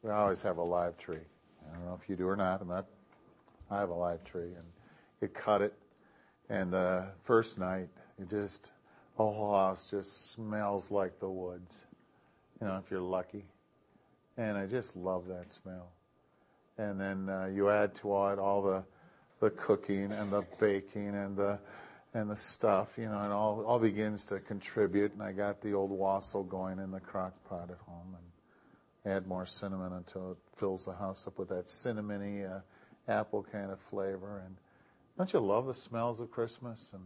we 0.03 0.09
always 0.09 0.41
have 0.43 0.55
a 0.55 0.63
live 0.63 0.97
tree. 0.97 1.17
I 1.17 1.75
don't 1.75 1.85
know 1.85 1.99
if 2.01 2.07
you 2.07 2.15
do 2.15 2.25
or 2.25 2.37
not. 2.37 2.61
I'm 2.61 2.69
not 2.69 2.85
I 3.69 3.79
have 3.79 3.89
a 3.89 3.93
live 3.93 4.23
tree, 4.23 4.53
and 4.55 4.63
you 5.19 5.27
cut 5.27 5.61
it, 5.61 5.73
and 6.47 6.71
the 6.71 7.07
first 7.23 7.59
night, 7.59 7.89
you 8.17 8.23
just 8.23 8.71
the 9.17 9.23
whole 9.23 9.51
house 9.51 9.91
just 9.91 10.31
smells 10.31 10.89
like 10.89 11.19
the 11.19 11.29
woods. 11.29 11.83
You 12.61 12.67
know, 12.67 12.77
if 12.77 12.89
you're 12.89 13.01
lucky, 13.01 13.43
and 14.37 14.57
I 14.57 14.65
just 14.65 14.95
love 14.95 15.27
that 15.27 15.51
smell. 15.51 15.91
And 16.77 16.97
then 16.97 17.27
uh, 17.27 17.51
you 17.53 17.69
add 17.69 17.95
to 17.95 18.07
it 18.27 18.39
all 18.39 18.61
the 18.61 18.81
the 19.41 19.49
cooking 19.49 20.13
and 20.13 20.31
the 20.31 20.45
baking 20.57 21.15
and 21.15 21.35
the 21.35 21.59
and 22.13 22.29
the 22.29 22.35
stuff, 22.35 22.89
you 22.97 23.05
know, 23.05 23.19
and 23.19 23.33
all 23.33 23.63
all 23.65 23.79
begins 23.79 24.25
to 24.25 24.39
contribute. 24.39 25.13
And 25.13 25.23
I 25.23 25.31
got 25.31 25.61
the 25.61 25.73
old 25.73 25.91
wassail 25.91 26.43
going 26.43 26.79
in 26.79 26.91
the 26.91 26.99
crock 26.99 27.33
pot 27.49 27.69
at 27.69 27.77
home, 27.87 28.15
and 28.15 29.13
add 29.13 29.27
more 29.27 29.45
cinnamon 29.45 29.93
until 29.93 30.31
it 30.31 30.37
fills 30.57 30.85
the 30.85 30.93
house 30.93 31.27
up 31.27 31.37
with 31.39 31.49
that 31.49 31.67
cinnamony 31.67 32.49
uh, 32.49 32.61
apple 33.07 33.45
kind 33.51 33.71
of 33.71 33.79
flavor. 33.79 34.41
And 34.45 34.55
don't 35.17 35.31
you 35.33 35.39
love 35.39 35.65
the 35.65 35.73
smells 35.73 36.19
of 36.19 36.31
Christmas? 36.31 36.91
And 36.93 37.03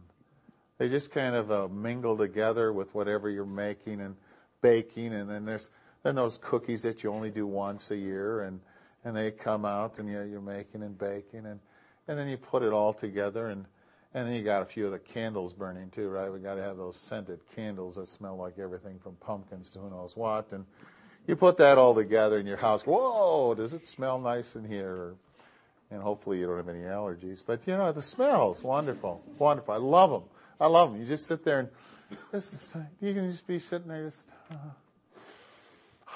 they 0.78 0.88
just 0.88 1.10
kind 1.10 1.34
of 1.34 1.50
uh, 1.50 1.68
mingle 1.68 2.16
together 2.16 2.72
with 2.72 2.94
whatever 2.94 3.28
you're 3.28 3.44
making 3.44 4.00
and 4.00 4.14
baking. 4.62 5.12
And 5.12 5.28
then 5.28 5.44
there's 5.44 5.70
then 6.02 6.14
those 6.14 6.38
cookies 6.38 6.82
that 6.82 7.02
you 7.02 7.12
only 7.12 7.30
do 7.30 7.46
once 7.46 7.90
a 7.90 7.96
year, 7.96 8.42
and 8.42 8.60
and 9.04 9.16
they 9.16 9.30
come 9.30 9.64
out, 9.64 9.98
and 9.98 10.08
you 10.08 10.22
you're 10.22 10.40
making 10.40 10.82
and 10.82 10.96
baking, 10.96 11.46
and 11.46 11.60
and 12.06 12.18
then 12.18 12.28
you 12.28 12.36
put 12.36 12.62
it 12.62 12.72
all 12.72 12.92
together, 12.92 13.48
and 13.48 13.64
and 14.14 14.26
then 14.26 14.34
you 14.34 14.42
got 14.42 14.62
a 14.62 14.64
few 14.64 14.86
of 14.86 14.92
the 14.92 14.98
candles 14.98 15.52
burning 15.52 15.90
too, 15.90 16.08
right? 16.08 16.32
We 16.32 16.38
got 16.38 16.54
to 16.54 16.62
have 16.62 16.76
those 16.76 16.96
scented 16.96 17.40
candles 17.54 17.96
that 17.96 18.08
smell 18.08 18.36
like 18.36 18.58
everything 18.58 18.98
from 18.98 19.16
pumpkins 19.16 19.70
to 19.72 19.80
who 19.80 19.90
knows 19.90 20.16
what, 20.16 20.52
and 20.52 20.64
you 21.26 21.36
put 21.36 21.58
that 21.58 21.76
all 21.76 21.94
together 21.94 22.38
in 22.38 22.46
your 22.46 22.56
house. 22.56 22.86
Whoa, 22.86 23.54
does 23.54 23.74
it 23.74 23.86
smell 23.86 24.18
nice 24.18 24.56
in 24.56 24.64
here? 24.64 25.14
And 25.90 26.02
hopefully 26.02 26.38
you 26.38 26.46
don't 26.46 26.56
have 26.56 26.68
any 26.68 26.80
allergies. 26.80 27.42
But 27.46 27.66
you 27.66 27.76
know, 27.76 27.92
the 27.92 28.02
smells 28.02 28.62
wonderful, 28.62 29.22
wonderful. 29.38 29.74
I 29.74 29.78
love 29.78 30.10
them. 30.10 30.22
I 30.60 30.66
love 30.66 30.92
them. 30.92 31.00
You 31.00 31.06
just 31.06 31.26
sit 31.26 31.44
there 31.44 31.60
and 31.60 31.68
just, 32.32 32.74
you 33.00 33.14
can 33.14 33.30
just 33.30 33.46
be 33.46 33.58
sitting 33.58 33.88
there 33.88 34.06
just. 34.06 34.30
Uh, 34.50 34.54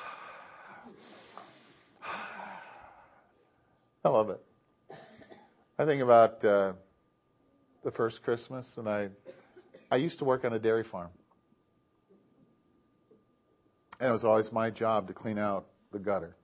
I 4.05 4.09
love 4.09 4.31
it. 4.31 4.41
I 5.79 5.85
think 5.85 6.03
about 6.03 6.45
uh, 6.45 6.73
the 7.83 7.91
first 7.91 8.23
Christmas, 8.23 8.79
and 8.79 8.89
I, 8.89 9.09
I 9.91 9.97
used 9.97 10.19
to 10.21 10.25
work 10.25 10.45
on 10.45 10.53
a 10.53 10.59
dairy 10.59 10.85
farm, 10.85 11.11
and 13.99 14.09
it 14.09 14.13
was 14.13 14.25
always 14.25 14.53
my 14.53 14.71
job 14.71 15.09
to 15.09 15.13
clean 15.13 15.39
out 15.39 15.67
the 15.91 15.99
gutter. 15.99 16.37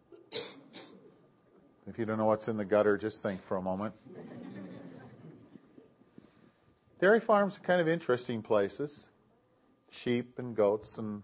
If 1.87 1.99
you 1.99 2.05
don't 2.05 2.19
know 2.19 2.27
what's 2.27 2.49
in 2.49 2.57
the 2.59 2.65
gutter, 2.65 2.99
just 2.99 3.23
think 3.23 3.43
for 3.43 3.57
a 3.57 3.63
moment. 3.63 3.95
Dairy 7.01 7.21
farms 7.21 7.57
are 7.57 7.61
kind 7.61 7.81
of 7.81 7.89
interesting 7.89 8.43
places. 8.43 9.07
Sheep 9.91 10.39
and 10.39 10.55
goats 10.55 10.99
and 10.99 11.23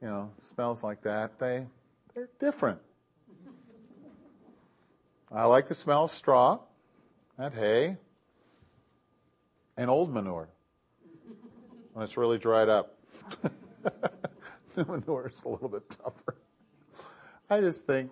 you 0.00 0.08
know 0.08 0.30
smells 0.40 0.82
like 0.82 1.02
that. 1.02 1.38
They 1.38 1.66
they're 2.14 2.30
different. 2.40 2.78
I 5.30 5.44
like 5.44 5.68
the 5.68 5.74
smell 5.74 6.04
of 6.04 6.10
straw, 6.10 6.60
and 7.36 7.52
hay, 7.52 7.96
and 9.76 9.90
old 9.90 10.12
manure 10.12 10.48
when 11.92 12.04
it's 12.04 12.16
really 12.16 12.38
dried 12.38 12.68
up. 12.68 12.98
New 14.76 14.84
manure 14.84 15.28
is 15.28 15.42
a 15.44 15.48
little 15.48 15.68
bit 15.68 15.88
tougher. 15.90 16.36
I 17.50 17.60
just 17.60 17.86
think, 17.86 18.10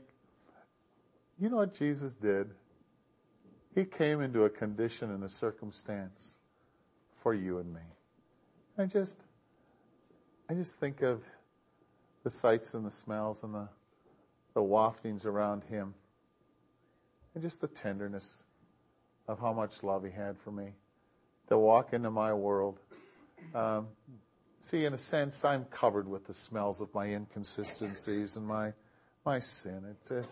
you 1.38 1.48
know 1.48 1.56
what 1.56 1.74
Jesus 1.74 2.14
did? 2.14 2.50
He 3.74 3.84
came 3.84 4.20
into 4.20 4.44
a 4.44 4.50
condition 4.50 5.10
and 5.10 5.24
a 5.24 5.28
circumstance 5.28 6.36
for 7.22 7.32
you 7.32 7.58
and 7.58 7.72
me. 7.72 7.80
I 8.76 8.84
just, 8.84 9.22
I 10.48 10.54
just 10.54 10.78
think 10.78 11.02
of 11.02 11.22
the 12.24 12.30
sights 12.30 12.74
and 12.74 12.84
the 12.84 12.90
smells 12.90 13.42
and 13.42 13.54
the, 13.54 13.68
the 14.54 14.60
waftings 14.60 15.24
around 15.24 15.64
him 15.64 15.94
and 17.34 17.42
just 17.42 17.60
the 17.60 17.68
tenderness 17.68 18.42
of 19.28 19.38
how 19.38 19.52
much 19.52 19.82
love 19.82 20.04
he 20.04 20.10
had 20.10 20.36
for 20.36 20.50
me 20.50 20.72
to 21.50 21.58
walk 21.58 21.92
into 21.92 22.10
my 22.10 22.32
world. 22.32 22.78
Um, 23.54 23.88
see, 24.60 24.84
in 24.84 24.94
a 24.94 24.98
sense, 24.98 25.44
I'm 25.44 25.64
covered 25.66 26.08
with 26.08 26.26
the 26.26 26.34
smells 26.34 26.80
of 26.80 26.94
my 26.94 27.06
inconsistencies 27.06 28.36
and 28.36 28.46
my 28.46 28.72
my 29.26 29.38
sin. 29.38 29.84
It's 29.90 30.10
a, 30.12 30.24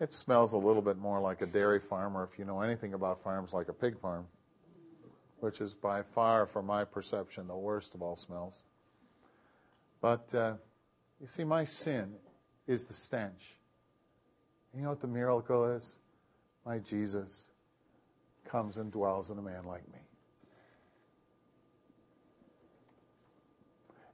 it 0.00 0.12
smells 0.12 0.52
a 0.52 0.58
little 0.58 0.82
bit 0.82 0.98
more 0.98 1.20
like 1.20 1.42
a 1.42 1.46
dairy 1.46 1.78
farm, 1.78 2.16
or 2.16 2.24
if 2.24 2.38
you 2.38 2.44
know 2.44 2.60
anything 2.60 2.94
about 2.94 3.22
farms, 3.22 3.52
like 3.52 3.68
a 3.68 3.72
pig 3.72 3.98
farm, 4.00 4.26
which 5.40 5.60
is 5.60 5.74
by 5.74 6.02
far, 6.02 6.46
from 6.46 6.66
my 6.66 6.84
perception, 6.84 7.46
the 7.46 7.54
worst 7.54 7.94
of 7.94 8.02
all 8.02 8.16
smells. 8.16 8.64
But 10.00 10.34
uh, 10.34 10.54
you 11.20 11.28
see, 11.28 11.44
my 11.44 11.64
sin 11.64 12.14
is 12.66 12.86
the 12.86 12.94
stench. 12.94 13.56
You 14.74 14.82
know 14.82 14.88
what 14.88 15.00
the 15.00 15.06
miracle 15.06 15.66
is? 15.66 15.98
My 16.66 16.78
Jesus 16.78 17.50
comes 18.44 18.78
and 18.78 18.90
dwells 18.90 19.30
in 19.30 19.38
a 19.38 19.42
man 19.42 19.64
like 19.64 19.86
me. 19.92 20.00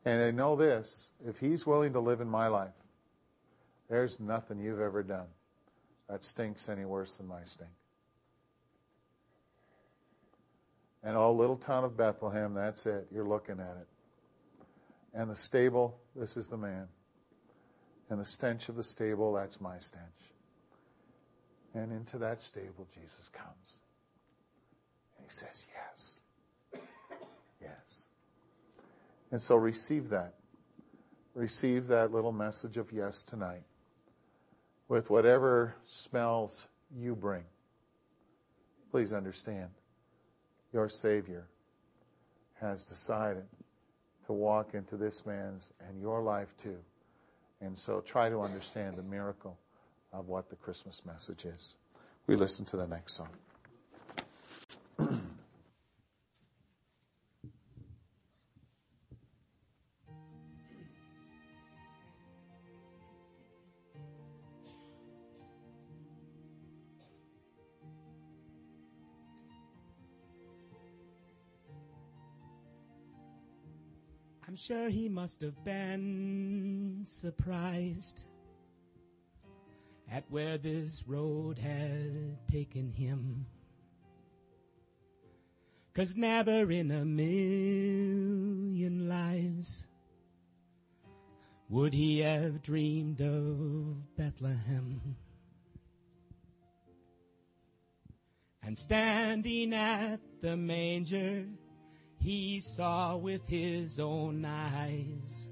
And 0.08 0.22
I 0.22 0.30
know 0.30 0.56
this 0.56 1.10
if 1.26 1.38
he's 1.38 1.66
willing 1.66 1.92
to 1.92 2.00
live 2.00 2.22
in 2.22 2.30
my 2.30 2.48
life, 2.48 2.72
there's 3.90 4.18
nothing 4.18 4.58
you've 4.58 4.80
ever 4.80 5.02
done 5.02 5.26
that 6.08 6.24
stinks 6.24 6.70
any 6.70 6.86
worse 6.86 7.18
than 7.18 7.28
my 7.28 7.44
stink. 7.44 7.68
And 11.04 11.14
oh, 11.14 11.30
little 11.30 11.58
town 11.58 11.84
of 11.84 11.94
Bethlehem, 11.94 12.54
that's 12.54 12.86
it. 12.86 13.06
You're 13.12 13.28
looking 13.28 13.60
at 13.60 13.76
it. 13.82 13.86
And 15.12 15.28
the 15.28 15.36
stable, 15.36 16.00
this 16.16 16.38
is 16.38 16.48
the 16.48 16.56
man. 16.56 16.88
And 18.08 18.18
the 18.18 18.24
stench 18.24 18.70
of 18.70 18.76
the 18.76 18.82
stable, 18.82 19.34
that's 19.34 19.60
my 19.60 19.78
stench. 19.78 20.32
And 21.74 21.92
into 21.92 22.16
that 22.16 22.40
stable, 22.40 22.88
Jesus 22.94 23.28
comes. 23.28 23.80
And 25.18 25.26
he 25.26 25.30
says, 25.30 25.68
Yes. 25.74 26.20
Yes. 27.60 28.06
And 29.30 29.40
so 29.40 29.56
receive 29.56 30.08
that. 30.10 30.34
Receive 31.34 31.86
that 31.88 32.12
little 32.12 32.32
message 32.32 32.76
of 32.76 32.90
yes 32.92 33.22
tonight 33.22 33.62
with 34.88 35.10
whatever 35.10 35.76
smells 35.86 36.66
you 36.96 37.14
bring. 37.14 37.44
Please 38.90 39.12
understand, 39.12 39.68
your 40.72 40.88
Savior 40.88 41.46
has 42.60 42.84
decided 42.84 43.44
to 44.26 44.32
walk 44.32 44.74
into 44.74 44.96
this 44.96 45.24
man's 45.26 45.72
and 45.86 46.00
your 46.00 46.22
life 46.22 46.56
too. 46.56 46.78
And 47.60 47.78
so 47.78 48.00
try 48.00 48.28
to 48.28 48.40
understand 48.40 48.96
the 48.96 49.02
miracle 49.02 49.58
of 50.12 50.28
what 50.28 50.48
the 50.48 50.56
Christmas 50.56 51.02
message 51.04 51.44
is. 51.44 51.76
We 52.26 52.36
listen 52.36 52.64
to 52.66 52.76
the 52.76 52.86
next 52.86 53.14
song. 53.14 53.30
Sure 74.68 74.88
he 74.90 75.08
must 75.08 75.40
have 75.40 75.64
been 75.64 77.00
surprised 77.02 78.24
at 80.12 80.22
where 80.28 80.58
this 80.58 81.02
road 81.06 81.58
had 81.58 82.36
taken 82.52 82.92
him. 82.92 83.46
Cause 85.94 86.16
never 86.16 86.70
in 86.70 86.90
a 86.90 87.02
million 87.02 89.08
lives 89.08 89.86
would 91.70 91.94
he 91.94 92.18
have 92.18 92.60
dreamed 92.60 93.22
of 93.22 94.16
Bethlehem. 94.18 95.16
And 98.62 98.76
standing 98.76 99.72
at 99.72 100.20
the 100.42 100.58
manger, 100.58 101.46
he 102.18 102.60
saw 102.60 103.16
with 103.16 103.48
his 103.48 103.98
own 103.98 104.44
eyes 104.44 105.48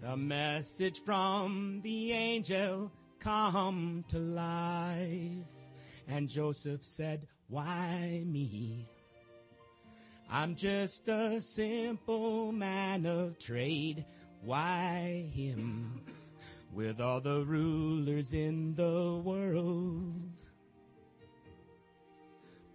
the 0.00 0.16
message 0.16 1.02
from 1.04 1.80
the 1.82 2.12
angel 2.12 2.90
come 3.20 4.04
to 4.08 4.18
life. 4.18 5.46
And 6.08 6.28
Joseph 6.28 6.84
said, 6.84 7.26
why 7.48 8.22
me? 8.26 8.88
I'm 10.30 10.54
just 10.54 11.06
a 11.08 11.40
simple 11.40 12.50
man 12.52 13.06
of 13.06 13.38
trade. 13.38 14.04
Why 14.42 15.30
him? 15.32 16.00
With 16.72 17.00
all 17.00 17.20
the 17.20 17.44
rulers 17.44 18.32
in 18.32 18.74
the 18.74 19.20
world. 19.22 20.32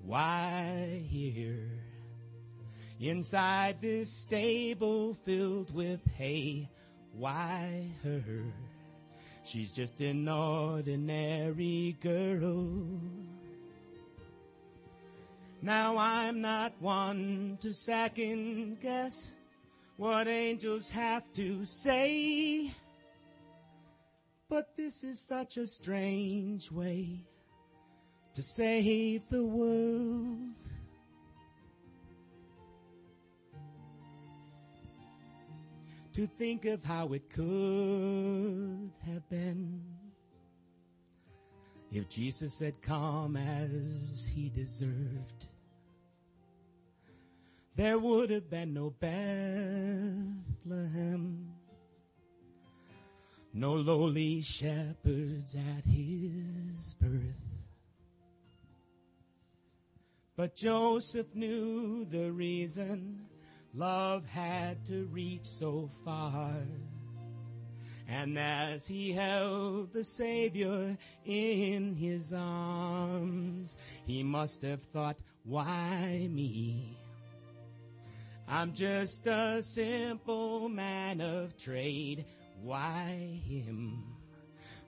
Why 0.03 1.03
here? 1.09 1.86
Inside 2.99 3.79
this 3.79 4.11
stable 4.11 5.13
filled 5.13 5.73
with 5.73 5.99
hay, 6.15 6.67
why 7.13 7.85
her? 8.03 8.43
She's 9.43 9.71
just 9.71 10.01
an 10.01 10.27
ordinary 10.27 11.95
girl. 12.01 12.75
Now 15.61 15.95
I'm 15.97 16.41
not 16.41 16.73
one 16.79 17.57
to 17.61 17.71
second 17.71 18.81
guess 18.81 19.31
what 19.97 20.27
angels 20.27 20.89
have 20.89 21.31
to 21.33 21.65
say. 21.65 22.71
But 24.49 24.75
this 24.75 25.03
is 25.03 25.19
such 25.19 25.57
a 25.57 25.67
strange 25.67 26.71
way 26.71 27.19
to 28.33 28.41
save 28.41 29.21
the 29.29 29.45
world. 29.45 30.66
To 36.17 36.25
think 36.25 36.65
of 36.65 36.83
how 36.83 37.13
it 37.13 37.29
could 37.29 38.91
have 39.05 39.29
been 39.29 39.83
if 41.91 42.09
Jesus 42.09 42.59
had 42.59 42.81
come 42.81 43.35
as 43.35 44.27
he 44.33 44.49
deserved. 44.49 45.45
There 47.75 47.99
would 47.99 48.31
have 48.31 48.49
been 48.49 48.73
no 48.73 48.89
Bethlehem, 48.99 50.39
no 53.53 53.73
lowly 53.73 54.41
shepherds 54.41 55.53
at 55.53 55.85
his 55.85 56.95
birth. 56.99 57.43
But 60.35 60.55
Joseph 60.55 61.35
knew 61.35 62.05
the 62.05 62.31
reason 62.31 63.27
love 63.77 64.25
had 64.25 64.83
to 64.87 65.05
reach 65.11 65.45
so 65.45 65.89
far. 66.03 66.55
And 68.09 68.39
as 68.39 68.87
he 68.87 69.11
held 69.11 69.93
the 69.93 70.03
Savior 70.03 70.97
in 71.25 71.95
his 71.95 72.33
arms, 72.33 73.77
he 74.05 74.23
must 74.23 74.61
have 74.63 74.81
thought, 74.81 75.17
why 75.43 76.27
me? 76.31 76.97
I'm 78.47 78.73
just 78.73 79.27
a 79.27 79.61
simple 79.61 80.69
man 80.69 81.19
of 81.21 81.57
trade. 81.57 82.25
Why 82.61 83.41
him? 83.45 84.15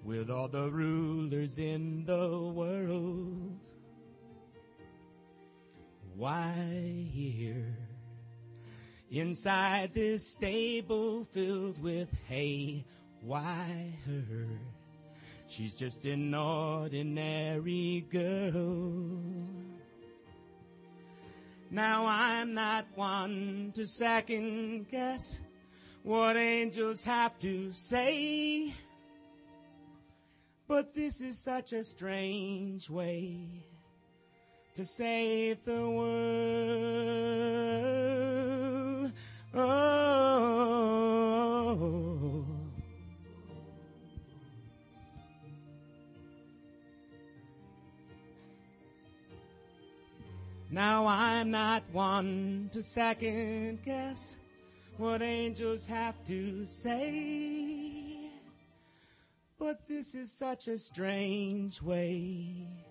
With 0.04 0.32
all 0.32 0.48
the 0.48 0.72
rulers 0.72 1.60
in 1.60 2.06
the 2.06 2.40
world. 2.40 3.60
Why 6.16 7.08
here? 7.12 7.89
Inside 9.12 9.92
this 9.94 10.34
stable 10.34 11.26
filled 11.26 11.82
with 11.82 12.10
hay. 12.28 12.86
Why 13.22 13.92
her? 14.06 14.46
She's 15.48 15.76
just 15.76 16.06
an 16.06 16.34
ordinary 16.36 18.06
girl. 18.12 19.20
Now 21.72 22.06
I'm 22.08 22.54
not 22.54 22.86
one 22.94 23.72
to 23.76 23.88
second 23.88 24.90
guess 24.90 25.42
what 26.04 26.38
angels 26.38 27.04
have 27.04 27.38
to 27.40 27.72
say. 27.72 28.74
But 30.68 30.94
this 30.94 31.20
is 31.20 31.44
such 31.44 31.74
a 31.74 31.84
strange 31.84 32.92
way 32.92 33.69
to 34.80 34.86
save 34.86 35.58
the 35.66 35.90
world. 35.92 36.72
Oh. 39.54 39.66
Now 50.72 51.06
I'm 51.08 51.52
not 51.52 51.84
one 51.92 52.70
to 52.72 52.82
second 52.82 53.84
guess 53.84 54.38
what 54.96 55.22
angels 55.22 55.84
have 55.84 56.16
to 56.28 56.66
say. 56.66 58.30
But 59.58 59.86
this 59.90 60.16
is 60.16 60.32
such 60.32 60.70
a 60.70 60.80
strange 60.80 61.82
way 61.82 62.89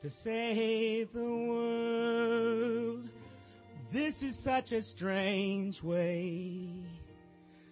to 0.00 0.08
save 0.08 1.12
the 1.12 1.24
world. 1.24 3.08
This 3.90 4.22
is 4.22 4.38
such 4.38 4.70
a 4.72 4.80
strange 4.80 5.82
way. 5.82 6.68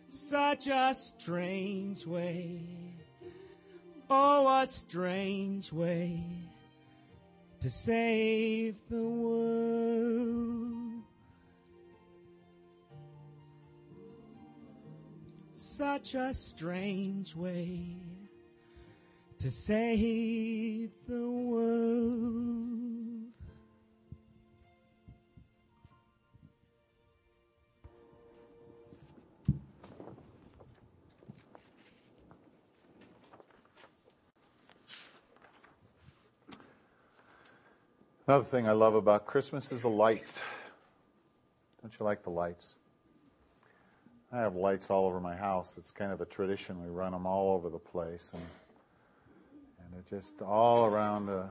Such 0.08 0.66
a 0.66 0.92
strange 0.94 2.04
way. 2.06 2.62
Oh, 4.10 4.48
a 4.48 4.66
strange 4.66 5.72
way 5.72 6.24
to 7.60 7.70
save 7.70 8.76
the 8.88 9.08
world. 9.08 11.02
Such 15.54 16.14
a 16.14 16.32
strange 16.34 17.36
way 17.36 18.15
to 19.38 19.50
save 19.50 20.90
the 21.06 21.30
world. 21.30 22.56
Another 38.28 38.44
thing 38.44 38.66
I 38.66 38.72
love 38.72 38.96
about 38.96 39.24
Christmas 39.24 39.70
is 39.70 39.82
the 39.82 39.88
lights. 39.88 40.42
Don't 41.80 41.96
you 41.96 42.04
like 42.04 42.24
the 42.24 42.30
lights? 42.30 42.74
I 44.32 44.38
have 44.38 44.56
lights 44.56 44.90
all 44.90 45.06
over 45.06 45.20
my 45.20 45.36
house. 45.36 45.78
It's 45.78 45.92
kind 45.92 46.10
of 46.10 46.20
a 46.20 46.24
tradition. 46.24 46.82
We 46.82 46.90
run 46.90 47.12
them 47.12 47.24
all 47.24 47.54
over 47.54 47.68
the 47.68 47.78
place, 47.78 48.32
and 48.34 48.42
just 50.08 50.42
all 50.42 50.86
around 50.86 51.26
the 51.26 51.48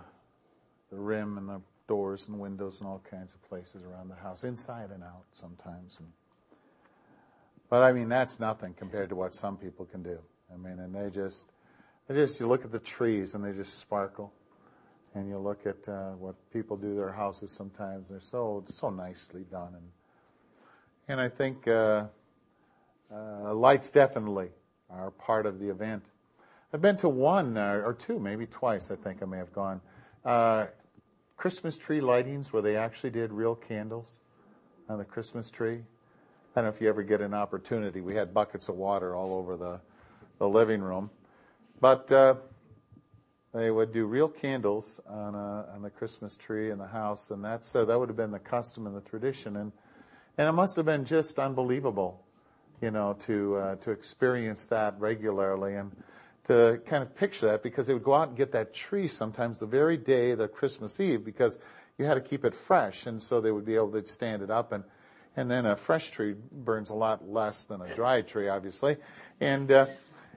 the 0.91 0.98
rim 0.98 1.38
and 1.38 1.50
the 1.50 1.62
doors 1.88 2.28
and 2.28 2.39
windows 2.39 2.80
and 2.80 2.88
all 2.88 3.02
kinds 3.10 3.34
of 3.36 3.43
places 3.48 3.84
around 3.84 4.10
the 4.10 4.16
house, 4.16 4.43
inside 4.43 4.91
and 4.91 5.04
out 5.04 5.26
sometimes. 5.34 6.00
And, 6.00 6.08
but 7.70 7.82
I 7.82 7.91
mean, 7.91 8.10
that's 8.10 8.39
nothing 8.39 8.74
compared 8.74 9.10
to 9.10 9.16
what 9.16 9.36
some 9.36 9.58
people 9.58 9.86
can 9.86 10.02
do. 10.04 10.20
I 10.54 10.58
mean, 10.58 10.80
and 10.80 10.96
they 10.96 11.10
just, 11.10 11.52
they 12.08 12.16
just 12.16 12.39
you 12.39 12.48
look 12.48 12.64
at 12.64 12.72
the 12.72 12.80
trees 12.80 13.36
and 13.36 13.43
they 13.43 13.52
just 13.52 13.80
sparkle 13.80 14.32
and 15.16 15.30
you 15.30 15.38
look 15.38 15.66
at 15.66 15.88
uh, 15.88 16.12
what 16.12 16.36
people 16.52 16.76
do 16.78 16.96
their 16.96 17.12
houses 17.12 17.52
sometimes. 17.52 18.10
They're 18.10 18.20
so 18.20 18.64
so 18.68 18.89
nicely 18.89 19.46
done, 19.50 19.74
and 19.74 19.89
and 21.08 21.22
I 21.22 21.30
think 21.30 21.68
uh, 21.68 22.06
uh, 23.12 23.54
lights 23.54 23.91
definitely 23.91 24.50
are 24.89 25.12
part 25.12 25.46
of 25.46 25.60
the 25.60 25.70
event. 25.70 26.04
I've 26.76 26.82
been 26.82 26.97
to 26.97 27.07
one 27.07 27.55
uh, 27.55 27.82
or 27.86 27.93
two, 27.93 28.19
maybe 28.19 28.45
twice. 28.45 28.91
I 28.91 28.97
think 28.97 29.23
I 29.23 29.26
may 29.26 29.38
have 29.38 29.53
gone 29.53 29.80
uh, 30.26 30.65
Christmas 31.38 31.78
tree 31.78 32.01
lightings 32.01 32.51
where 32.51 32.61
they 32.61 32.76
actually 32.76 33.11
did 33.11 33.32
real 33.32 33.55
candles 33.55 34.19
on 34.89 34.97
the 34.97 35.05
Christmas 35.05 35.49
tree. 35.49 35.76
I 35.78 35.80
don't 36.55 36.65
know 36.65 36.69
if 36.71 36.82
you 36.82 36.89
ever 36.89 37.01
get 37.01 37.21
an 37.21 37.34
opportunity. 37.34 38.01
We 38.01 38.15
had 38.15 38.34
buckets 38.34 38.67
of 38.67 38.76
water 38.76 39.15
all 39.15 39.34
over 39.36 39.55
the 39.55 39.80
the 40.39 40.49
living 40.49 40.82
room, 40.82 41.11
but 41.80 42.11
uh, 42.11 42.36
they 43.53 43.71
would 43.71 43.93
do 43.93 44.05
real 44.05 44.28
candles 44.28 44.99
on, 45.07 45.34
a, 45.34 45.69
on 45.73 45.82
the 45.82 45.89
Christmas 45.89 46.36
tree 46.36 46.71
in 46.71 46.78
the 46.78 46.88
house, 46.88 47.32
and 47.32 47.41
that's 47.41 47.73
uh, 47.73 47.86
that 47.86 47.97
would 47.97 48.09
have 48.09 48.17
been 48.17 48.32
the 48.32 48.39
custom 48.39 48.86
and 48.86 48.93
the 48.93 49.09
tradition, 49.09 49.55
and 49.55 49.71
and 50.38 50.49
it 50.49 50.51
must 50.51 50.76
have 50.76 50.86
been 50.86 51.05
just 51.05 51.39
unbelievable, 51.39 52.26
you 52.82 52.91
know, 52.91 53.15
to 53.19 53.55
uh, 53.55 53.76
to 53.76 53.91
experience 53.91 54.67
that 54.67 54.99
regularly 54.99 55.76
and 55.76 55.93
to 56.46 56.82
kind 56.86 57.04
of 57.04 57.16
picture 57.16 57.48
that 57.48 57.64
because 57.64 57.88
they 57.88 57.93
would 57.93 58.04
go 58.04 58.14
out 58.14 58.30
and 58.30 58.38
get 58.38 58.52
that 58.52 58.74
tree 58.74 59.08
sometimes 59.08 59.60
the 59.60 59.66
very 59.66 59.98
day 59.98 60.36
the 60.36 60.48
Christmas 60.48 61.00
Eve 61.00 61.24
because 61.24 61.60
you 61.98 62.06
had 62.06 62.16
to 62.16 62.22
keep 62.22 62.46
it 62.46 62.54
fresh, 62.54 63.06
and 63.06 63.22
so 63.22 63.41
they 63.41 63.52
would 63.52 63.66
be 63.66 63.76
able 63.76 63.91
to 63.91 64.06
stand 64.06 64.41
it 64.41 64.50
up 64.50 64.72
and. 64.72 64.84
And 65.38 65.52
then 65.52 65.66
a 65.66 65.76
fresh 65.76 66.12
tree 66.12 66.34
burns 66.50 66.91
a 66.91 66.96
lot 66.96 67.28
less 67.28 67.66
than 67.66 67.82
a 67.82 67.93
dry 67.93 68.22
tree, 68.22 68.48
obviously. 68.48 68.96
And 69.41 69.70
uh, 69.70 69.88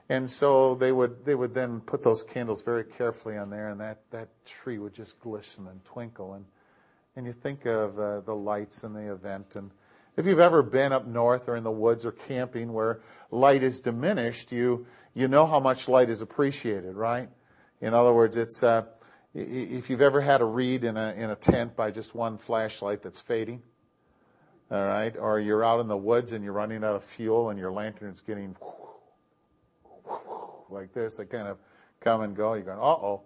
and 0.09 0.29
so 0.29 0.75
they 0.75 0.91
would 0.91 1.23
they 1.23 1.35
would 1.35 1.53
then 1.53 1.81
put 1.81 2.03
those 2.03 2.23
candles 2.23 2.63
very 2.63 2.83
carefully 2.83 3.37
on 3.37 3.49
there, 3.49 3.69
and 3.69 3.79
that, 3.79 4.01
that 4.09 4.27
tree 4.45 4.79
would 4.79 4.93
just 4.93 5.19
glisten 5.19 5.67
and 5.67 5.85
twinkle. 5.85 6.33
And 6.33 6.45
and 7.15 7.25
you 7.25 7.33
think 7.33 7.65
of 7.65 7.99
uh, 7.99 8.21
the 8.21 8.33
lights 8.33 8.83
and 8.83 8.95
the 8.95 9.11
event. 9.11 9.55
And 9.55 9.71
if 10.17 10.25
you've 10.25 10.39
ever 10.39 10.63
been 10.63 10.91
up 10.91 11.07
north 11.07 11.47
or 11.47 11.55
in 11.55 11.63
the 11.63 11.71
woods 11.71 12.05
or 12.05 12.11
camping 12.11 12.73
where 12.73 13.01
light 13.31 13.63
is 13.63 13.79
diminished, 13.79 14.51
you 14.51 14.85
you 15.13 15.27
know 15.27 15.45
how 15.45 15.59
much 15.59 15.87
light 15.87 16.09
is 16.09 16.21
appreciated, 16.21 16.95
right? 16.95 17.29
In 17.81 17.93
other 17.93 18.13
words, 18.13 18.37
it's 18.37 18.63
uh, 18.63 18.83
if 19.33 19.89
you've 19.89 20.01
ever 20.01 20.21
had 20.21 20.41
a 20.41 20.45
read 20.45 20.83
in 20.83 20.97
a 20.97 21.13
in 21.13 21.29
a 21.29 21.35
tent 21.35 21.75
by 21.75 21.91
just 21.91 22.15
one 22.15 22.37
flashlight 22.37 23.01
that's 23.01 23.21
fading, 23.21 23.61
all 24.69 24.83
right, 24.83 25.15
or 25.17 25.39
you're 25.39 25.63
out 25.63 25.79
in 25.79 25.87
the 25.87 25.97
woods 25.97 26.33
and 26.33 26.43
you're 26.43 26.53
running 26.53 26.83
out 26.83 26.95
of 26.95 27.03
fuel 27.03 27.49
and 27.49 27.59
your 27.59 27.71
lantern's 27.71 28.21
getting 28.21 28.55
like 30.69 30.93
this, 30.93 31.17
they 31.17 31.25
kind 31.25 31.47
of 31.47 31.57
come 31.99 32.21
and 32.21 32.35
go. 32.35 32.53
You're 32.53 32.63
going, 32.63 32.79
uh 32.79 32.81
oh. 32.81 33.23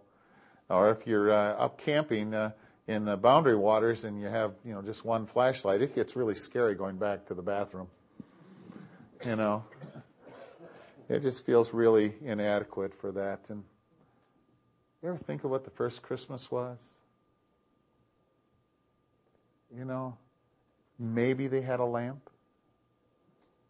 Or 0.70 0.92
if 0.92 1.06
you're 1.06 1.32
uh, 1.32 1.54
up 1.54 1.78
camping 1.78 2.34
uh, 2.34 2.52
in 2.88 3.06
the 3.06 3.16
boundary 3.16 3.56
waters 3.56 4.04
and 4.04 4.20
you 4.20 4.28
have, 4.28 4.54
you 4.66 4.74
know, 4.74 4.82
just 4.82 5.06
one 5.06 5.26
flashlight, 5.26 5.82
it 5.82 5.96
gets 5.96 6.16
really 6.16 6.36
scary 6.36 6.76
going 6.76 6.98
back 6.98 7.26
to 7.28 7.34
the 7.34 7.42
bathroom. 7.42 7.88
You 9.26 9.38
know, 9.38 9.64
it 11.08 11.22
just 11.22 11.46
feels 11.46 11.74
really 11.74 12.14
inadequate 12.22 12.94
for 12.94 13.12
that. 13.14 13.40
And 13.50 13.64
you 15.02 15.10
ever 15.10 15.18
think 15.18 15.44
of 15.44 15.52
what 15.52 15.64
the 15.64 15.70
first 15.70 16.02
Christmas 16.02 16.52
was? 16.52 16.78
You 19.76 19.86
know, 19.86 20.18
maybe 21.00 21.48
they 21.48 21.62
had 21.62 21.80
a 21.80 21.86
lamp, 21.86 22.30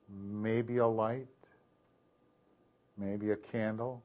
maybe 0.10 0.78
a 0.78 0.88
light, 0.88 1.28
maybe 2.98 3.32
a 3.32 3.36
candle. 3.36 4.04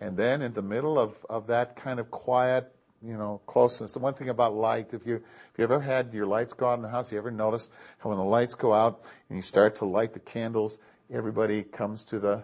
And 0.00 0.16
then 0.16 0.40
in 0.40 0.54
the 0.54 0.62
middle 0.62 0.98
of, 0.98 1.14
of 1.28 1.46
that 1.48 1.76
kind 1.76 2.00
of 2.00 2.10
quiet, 2.10 2.74
you 3.02 3.16
know, 3.16 3.40
closeness, 3.46 3.92
the 3.92 3.98
one 3.98 4.14
thing 4.14 4.30
about 4.30 4.54
light, 4.54 4.92
if 4.92 5.06
you 5.06 5.16
if 5.16 5.58
you 5.58 5.64
ever 5.64 5.80
had 5.80 6.14
your 6.14 6.26
lights 6.26 6.52
go 6.52 6.66
out 6.66 6.74
in 6.74 6.82
the 6.82 6.88
house, 6.88 7.12
you 7.12 7.18
ever 7.18 7.30
noticed 7.30 7.70
how 7.98 8.08
when 8.08 8.18
the 8.18 8.24
lights 8.24 8.54
go 8.54 8.72
out 8.72 9.02
and 9.28 9.36
you 9.36 9.42
start 9.42 9.76
to 9.76 9.84
light 9.84 10.14
the 10.14 10.20
candles, 10.20 10.78
everybody 11.12 11.62
comes 11.62 12.04
to 12.04 12.18
the 12.18 12.42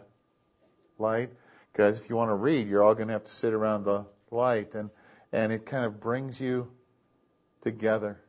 light? 0.99 1.31
Because 1.73 1.99
if 1.99 2.09
you 2.09 2.17
want 2.17 2.31
to 2.31 2.35
read, 2.35 2.69
you're 2.69 2.83
all 2.83 2.95
going 2.95 3.09
to 3.09 3.13
have 3.13 3.25
to 3.25 3.31
sit 3.31 3.53
around 3.53 3.85
the 3.85 4.07
light 4.31 4.75
and 4.75 4.91
and 5.33 5.53
it 5.53 5.67
kind 5.67 5.85
of 5.85 6.01
brings 6.01 6.41
you 6.41 6.69
together. 7.63 8.21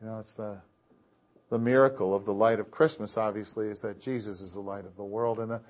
You 0.00 0.08
know, 0.08 0.18
it's 0.18 0.34
the 0.34 0.60
the 1.50 1.58
miracle 1.58 2.14
of 2.14 2.24
the 2.24 2.32
light 2.32 2.58
of 2.58 2.70
Christmas, 2.70 3.16
obviously, 3.16 3.68
is 3.68 3.80
that 3.82 4.00
Jesus 4.00 4.40
is 4.40 4.54
the 4.54 4.60
light 4.60 4.86
of 4.86 4.96
the 4.96 5.04
world. 5.04 5.38
And 5.38 5.50
the, 5.50 5.60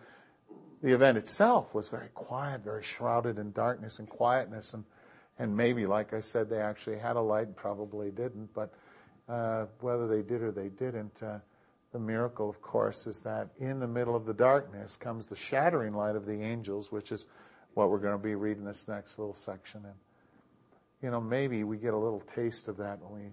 the 0.85 0.93
event 0.93 1.17
itself 1.17 1.75
was 1.75 1.89
very 1.89 2.11
quiet, 2.13 2.63
very 2.63 2.83
shrouded 2.83 3.39
in 3.39 3.53
darkness 3.53 4.01
and 4.01 4.09
quietness. 4.09 4.75
And, 4.75 4.85
and 5.39 5.57
maybe, 5.57 5.87
like 5.87 6.13
I 6.13 6.21
said, 6.21 6.51
they 6.51 6.61
actually 6.61 6.99
had 6.99 7.17
a 7.17 7.23
light 7.23 7.47
and 7.47 7.57
probably 7.57 8.11
didn't. 8.11 8.53
But 8.53 8.71
uh, 9.27 9.65
whether 9.81 10.07
they 10.07 10.21
did 10.21 10.43
or 10.43 10.53
they 10.53 10.69
didn't, 10.69 11.23
uh, 11.23 11.39
the 11.93 11.99
miracle, 11.99 12.51
of 12.51 12.61
course, 12.61 13.07
is 13.07 13.23
that 13.23 13.49
in 13.59 13.81
the 13.81 13.89
middle 13.89 14.15
of 14.15 14.27
the 14.27 14.35
darkness 14.35 14.95
comes 14.95 15.27
the 15.27 15.37
shattering 15.37 15.95
light 15.95 16.17
of 16.17 16.27
the 16.27 16.43
angels, 16.43 16.93
which 16.93 17.13
is 17.13 17.29
what 17.73 17.89
we're 17.89 17.97
going 17.97 18.19
to 18.19 18.23
be 18.23 18.35
reading 18.35 18.65
this 18.65 18.87
next 18.87 19.19
little 19.19 19.33
section. 19.33 19.81
And, 19.87 19.95
you 21.01 21.11
know, 21.11 21.21
maybe 21.21 21.65
we 21.65 21.79
get 21.79 21.95
a 21.95 21.99
little 21.99 22.21
taste 22.21 22.69
of 22.69 22.77
that 22.77 23.01
when 23.01 23.23
we 23.23 23.31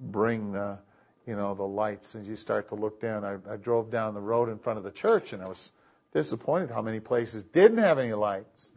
bring 0.00 0.50
the 0.50 0.78
you 1.26 1.36
know, 1.36 1.54
the 1.54 1.62
lights 1.62 2.16
as 2.16 2.26
you 2.26 2.34
start 2.34 2.66
to 2.70 2.74
look 2.74 3.00
down. 3.00 3.24
I, 3.24 3.36
I 3.48 3.56
drove 3.56 3.90
down 3.92 4.14
the 4.14 4.20
road 4.20 4.48
in 4.48 4.58
front 4.58 4.78
of 4.78 4.84
the 4.84 4.90
church 4.90 5.32
and 5.32 5.42
I 5.42 5.48
was 5.48 5.70
disappointed 6.12 6.70
how 6.70 6.82
many 6.82 7.00
places 7.00 7.44
didn't 7.44 7.78
have 7.78 7.98
any 7.98 8.12
lights. 8.12 8.72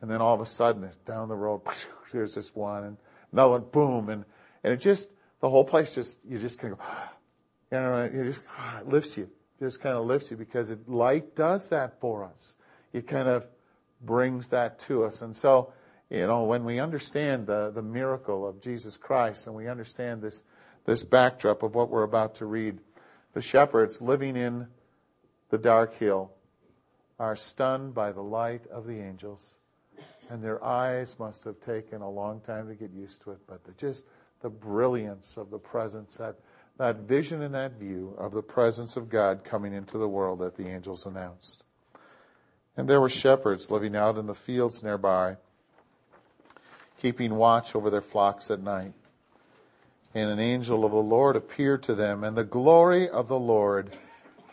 And 0.00 0.10
then 0.10 0.20
all 0.20 0.34
of 0.34 0.40
a 0.40 0.46
sudden, 0.46 0.90
down 1.06 1.28
the 1.28 1.36
road, 1.36 1.62
there's 2.12 2.34
this 2.34 2.54
one 2.54 2.84
and 2.84 2.96
another 3.32 3.52
one, 3.52 3.64
boom, 3.70 4.08
and 4.08 4.24
and 4.62 4.72
it 4.72 4.78
just 4.78 5.10
the 5.40 5.48
whole 5.48 5.64
place 5.64 5.94
just 5.94 6.20
you 6.28 6.38
just 6.38 6.58
kind 6.58 6.72
of 6.72 6.78
go, 6.78 6.84
you 7.72 7.78
know, 7.78 8.04
it 8.04 8.24
just 8.24 8.44
it 8.80 8.88
lifts 8.88 9.16
you, 9.16 9.30
just 9.60 9.80
kind 9.80 9.96
of 9.96 10.04
lifts 10.04 10.30
you 10.30 10.36
because 10.36 10.70
it, 10.70 10.88
light 10.88 11.34
does 11.34 11.68
that 11.68 12.00
for 12.00 12.24
us. 12.24 12.56
It 12.92 13.06
kind 13.06 13.28
of 13.28 13.46
brings 14.00 14.48
that 14.48 14.78
to 14.80 15.04
us, 15.04 15.22
and 15.22 15.34
so 15.34 15.72
you 16.10 16.26
know 16.26 16.44
when 16.44 16.64
we 16.64 16.78
understand 16.78 17.46
the 17.46 17.70
the 17.70 17.82
miracle 17.82 18.46
of 18.46 18.60
Jesus 18.60 18.96
Christ 18.96 19.46
and 19.46 19.56
we 19.56 19.68
understand 19.68 20.22
this 20.22 20.44
this 20.84 21.02
backdrop 21.02 21.62
of 21.62 21.74
what 21.74 21.88
we're 21.88 22.02
about 22.02 22.34
to 22.36 22.46
read. 22.46 22.80
The 23.32 23.40
shepherds 23.40 24.00
living 24.00 24.36
in 24.36 24.68
the 25.48 25.58
dark 25.58 25.94
hill 25.94 26.33
are 27.18 27.36
stunned 27.36 27.94
by 27.94 28.12
the 28.12 28.22
light 28.22 28.66
of 28.68 28.86
the 28.86 28.98
angels, 28.98 29.54
and 30.28 30.42
their 30.42 30.62
eyes 30.64 31.18
must 31.18 31.44
have 31.44 31.60
taken 31.60 32.02
a 32.02 32.10
long 32.10 32.40
time 32.40 32.68
to 32.68 32.74
get 32.74 32.90
used 32.90 33.22
to 33.22 33.32
it, 33.32 33.38
but 33.46 33.64
the, 33.64 33.72
just 33.72 34.06
the 34.40 34.50
brilliance 34.50 35.36
of 35.36 35.50
the 35.50 35.58
presence, 35.58 36.16
that, 36.16 36.36
that 36.76 37.00
vision 37.00 37.42
and 37.42 37.54
that 37.54 37.78
view 37.78 38.14
of 38.18 38.32
the 38.32 38.42
presence 38.42 38.96
of 38.96 39.08
God 39.08 39.44
coming 39.44 39.72
into 39.72 39.98
the 39.98 40.08
world 40.08 40.40
that 40.40 40.56
the 40.56 40.66
angels 40.66 41.06
announced. 41.06 41.62
And 42.76 42.88
there 42.88 43.00
were 43.00 43.08
shepherds 43.08 43.70
living 43.70 43.94
out 43.94 44.18
in 44.18 44.26
the 44.26 44.34
fields 44.34 44.82
nearby, 44.82 45.36
keeping 46.98 47.36
watch 47.36 47.76
over 47.76 47.90
their 47.90 48.00
flocks 48.00 48.50
at 48.50 48.60
night 48.60 48.92
and 50.14 50.30
an 50.30 50.38
angel 50.38 50.84
of 50.84 50.92
the 50.92 50.98
Lord 50.98 51.34
appeared 51.34 51.82
to 51.84 51.94
them, 51.94 52.22
and 52.22 52.36
the 52.36 52.44
glory 52.44 53.08
of 53.08 53.26
the 53.26 53.38
Lord 53.38 53.96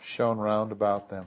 shone 0.02 0.38
round 0.38 0.72
about 0.72 1.08
them. 1.08 1.26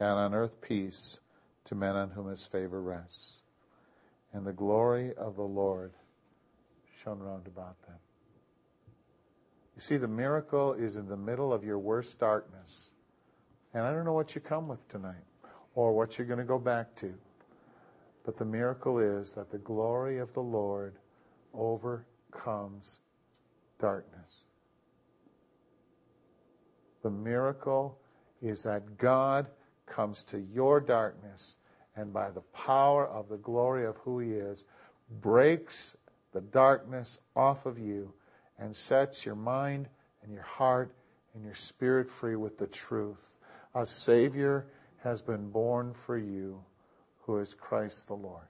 and 0.00 0.08
on 0.08 0.34
earth 0.34 0.60
peace 0.60 1.20
to 1.64 1.74
men 1.74 1.96
on 1.96 2.10
whom 2.10 2.28
his 2.28 2.46
favor 2.46 2.80
rests. 2.80 3.42
And 4.32 4.46
the 4.46 4.52
glory 4.52 5.14
of 5.14 5.36
the 5.36 5.42
Lord 5.42 5.92
shone 7.02 7.18
round 7.18 7.46
about 7.46 7.80
them. 7.86 7.96
You 9.74 9.80
see, 9.80 9.96
the 9.96 10.08
miracle 10.08 10.74
is 10.74 10.96
in 10.96 11.08
the 11.08 11.16
middle 11.16 11.52
of 11.52 11.64
your 11.64 11.78
worst 11.78 12.18
darkness. 12.20 12.90
And 13.74 13.84
I 13.84 13.92
don't 13.92 14.04
know 14.04 14.12
what 14.12 14.34
you 14.34 14.40
come 14.40 14.68
with 14.68 14.86
tonight 14.88 15.24
or 15.74 15.92
what 15.92 16.18
you're 16.18 16.26
going 16.26 16.38
to 16.38 16.44
go 16.44 16.58
back 16.58 16.94
to. 16.96 17.14
But 18.24 18.36
the 18.36 18.44
miracle 18.44 18.98
is 18.98 19.32
that 19.32 19.50
the 19.50 19.58
glory 19.58 20.18
of 20.18 20.32
the 20.34 20.42
Lord 20.42 20.94
overcomes 21.54 23.00
darkness. 23.80 24.44
The 27.02 27.10
miracle 27.10 27.98
is 28.40 28.62
that 28.62 28.96
God 28.96 29.46
comes 29.92 30.24
to 30.24 30.38
your 30.38 30.80
darkness 30.80 31.56
and 31.94 32.12
by 32.12 32.30
the 32.30 32.40
power 32.40 33.06
of 33.06 33.28
the 33.28 33.36
glory 33.36 33.84
of 33.84 33.96
who 33.98 34.18
He 34.18 34.32
is, 34.32 34.64
breaks 35.20 35.96
the 36.32 36.40
darkness 36.40 37.20
off 37.36 37.66
of 37.66 37.78
you 37.78 38.12
and 38.58 38.74
sets 38.74 39.26
your 39.26 39.34
mind 39.34 39.88
and 40.22 40.32
your 40.32 40.42
heart 40.42 40.94
and 41.34 41.44
your 41.44 41.54
spirit 41.54 42.10
free 42.10 42.36
with 42.36 42.58
the 42.58 42.66
truth. 42.66 43.36
A 43.74 43.84
Savior 43.84 44.66
has 45.02 45.20
been 45.20 45.50
born 45.50 45.92
for 45.92 46.16
you 46.16 46.62
who 47.22 47.38
is 47.38 47.54
Christ 47.54 48.08
the 48.08 48.14
Lord. 48.14 48.46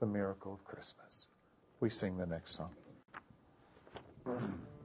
The 0.00 0.06
miracle 0.06 0.52
of 0.52 0.64
Christmas. 0.64 1.28
We 1.78 1.90
sing 1.90 2.16
the 2.16 2.26
next 2.26 2.52
song. 2.52 2.70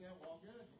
Good, 0.00 0.08
against 0.08 0.79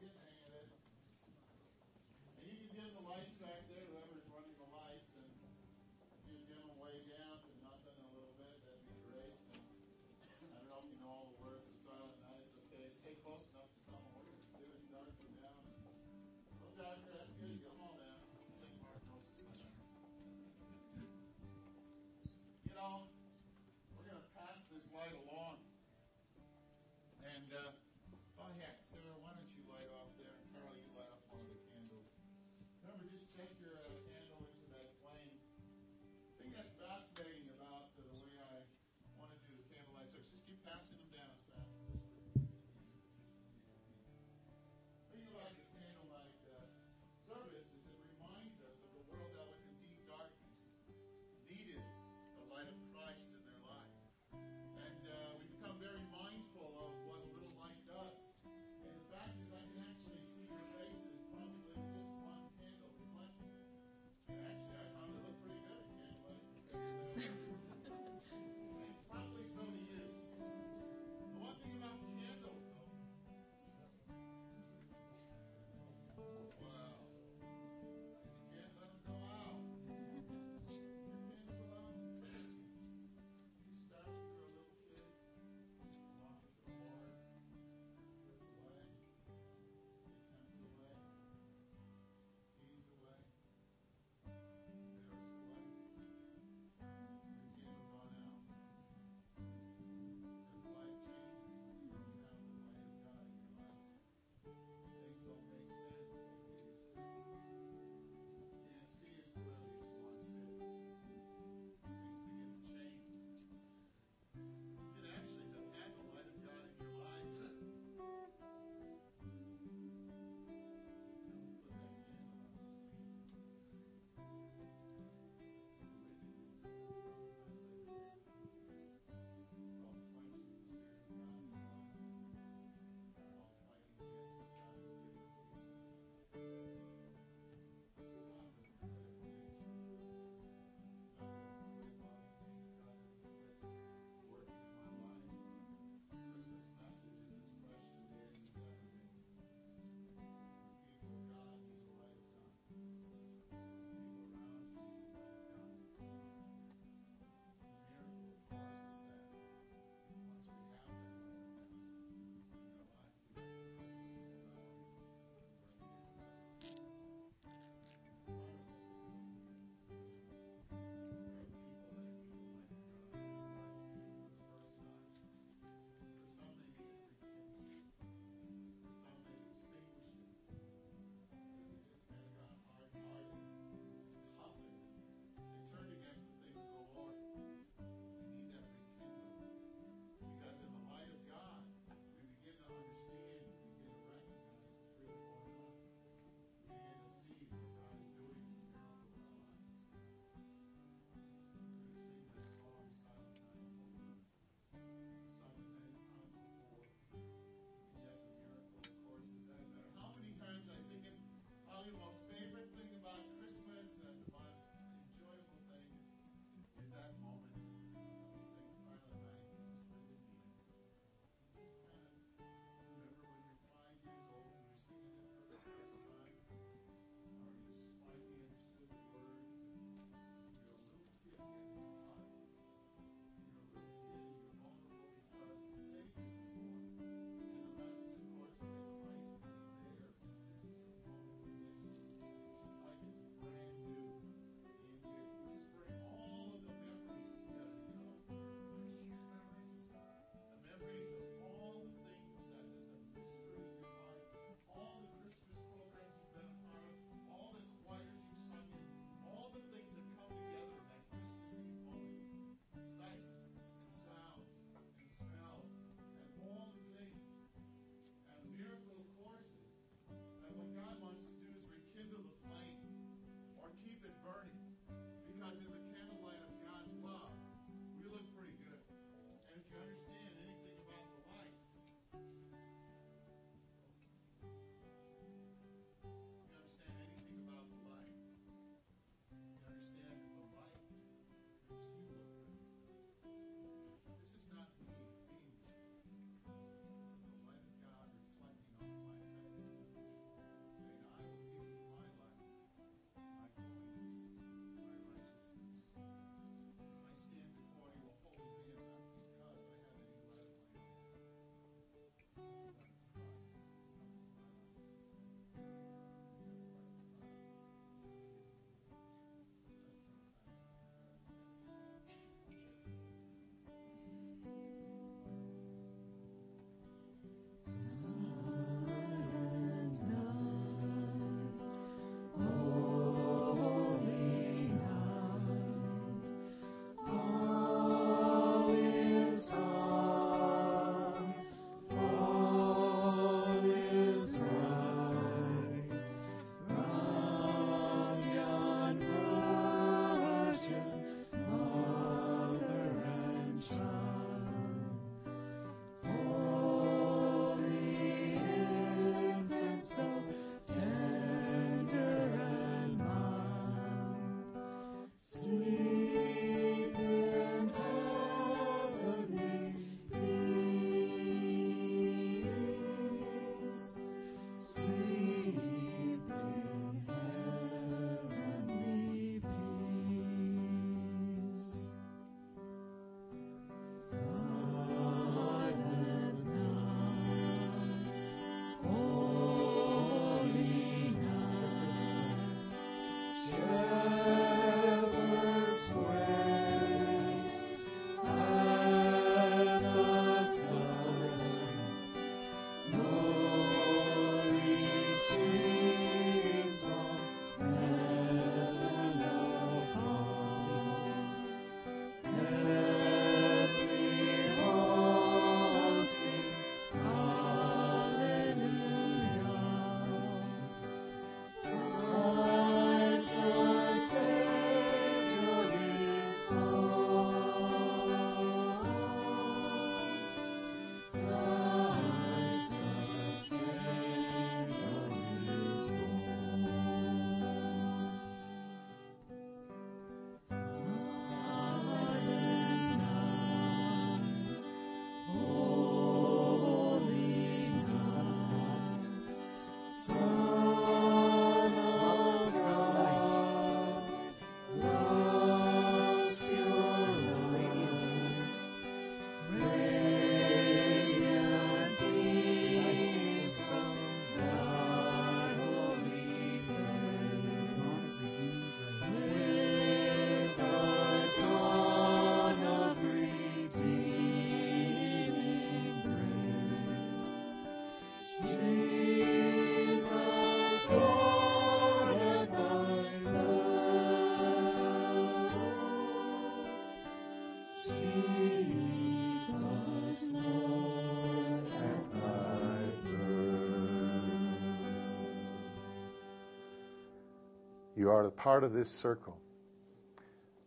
are 498.11 498.27
a 498.27 498.31
part 498.31 498.63
of 498.63 498.73
this 498.73 498.89
circle. 498.89 499.37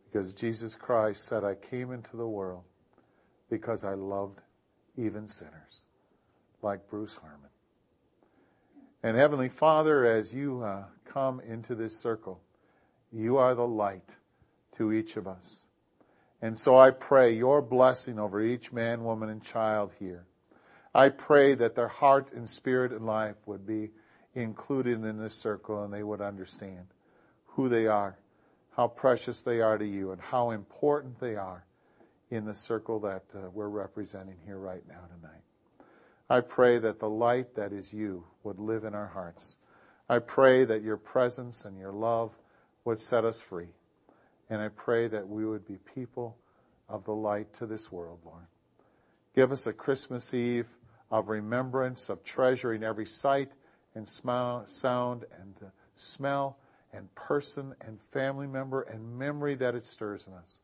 Because 0.05 0.33
Jesus 0.33 0.77
Christ 0.77 1.25
said, 1.25 1.45
I 1.45 1.55
came 1.55 1.93
into 1.93 2.17
the 2.17 2.27
world 2.27 2.63
because 3.51 3.85
I 3.85 3.95
loved 3.95 4.41
even 4.97 5.29
sinners, 5.29 5.83
like 6.63 6.89
Bruce 6.89 7.17
Harmon. 7.17 7.51
And 9.03 9.17
Heavenly 9.17 9.49
Father, 9.49 10.07
as 10.07 10.33
you 10.33 10.63
uh, 10.63 10.85
come 11.05 11.41
into 11.41 11.75
this 11.75 11.99
circle, 11.99 12.41
you 13.13 13.37
are 13.37 13.55
the 13.55 13.67
light 13.67 14.17
to 14.77 14.93
each 14.93 15.17
of 15.17 15.27
us. 15.27 15.67
And 16.41 16.59
so 16.59 16.79
I 16.79 16.91
pray 16.91 17.33
your 17.35 17.61
blessing 17.61 18.19
over 18.19 18.41
each 18.41 18.73
man, 18.73 19.05
woman, 19.05 19.29
and 19.29 19.43
child 19.43 19.93
here. 19.99 20.27
I 20.95 21.09
pray 21.09 21.55
that 21.55 21.75
their 21.75 21.89
heart 21.89 22.33
and 22.33 22.49
spirit 22.49 22.93
and 22.93 23.05
life 23.05 23.37
would 23.47 23.67
be 23.67 23.91
included 24.35 25.05
in 25.05 25.19
this 25.19 25.35
circle 25.35 25.83
and 25.83 25.93
they 25.93 26.03
would 26.03 26.21
understand 26.21 26.87
who 27.55 27.69
they 27.69 27.87
are 27.87 28.19
how 28.77 28.89
precious 28.89 29.43
they 29.43 29.61
are 29.61 29.79
to 29.79 29.87
you 29.87 30.11
and 30.11 30.21
how 30.21 30.51
important 30.51 31.21
they 31.21 31.37
are 31.37 31.65
in 32.31 32.45
the 32.45 32.55
circle 32.55 32.99
that 33.01 33.23
uh, 33.35 33.49
we're 33.53 33.69
representing 33.69 34.37
here 34.45 34.59
right 34.59 34.83
now 34.89 35.03
tonight. 35.17 35.43
I 36.29 36.41
pray 36.41 36.79
that 36.79 36.99
the 36.99 37.09
light 37.09 37.55
that 37.55 37.73
is 37.73 37.93
you 37.93 38.25
would 38.43 38.59
live 38.59 38.85
in 38.85 38.95
our 38.95 39.07
hearts. 39.07 39.59
I 40.09 40.19
pray 40.19 40.65
that 40.65 40.83
your 40.83 40.97
presence 40.97 41.65
and 41.65 41.79
your 41.79 41.93
love 41.93 42.33
would 42.85 42.99
set 42.99 43.25
us 43.25 43.41
free. 43.41 43.69
And 44.51 44.61
I 44.61 44.69
pray 44.69 45.07
that 45.09 45.29
we 45.29 45.47
would 45.47 45.67
be 45.67 45.79
people 45.95 46.37
of 46.89 47.05
the 47.05 47.15
light 47.15 47.55
to 47.55 47.67
this 47.67 47.93
world, 47.93 48.19
Lord. 48.25 48.47
Give 49.35 49.53
us 49.53 49.67
a 49.67 49.73
Christmas 49.73 50.35
Eve 50.35 50.69
of 51.11 51.29
remembrance, 51.29 52.09
of 52.09 52.25
treasuring 52.25 52.83
every 52.83 53.07
sight 53.07 53.53
and 53.95 54.09
sound 54.09 54.67
and 55.41 55.55
uh, 55.63 55.67
smell 55.95 56.59
and 56.95 57.13
person 57.15 57.75
and 57.81 57.99
family 58.13 58.47
member 58.47 58.83
and 58.83 59.19
memory 59.19 59.55
that 59.57 59.75
it 59.75 59.85
stirs 59.85 60.27
in 60.27 60.35
us. 60.35 60.61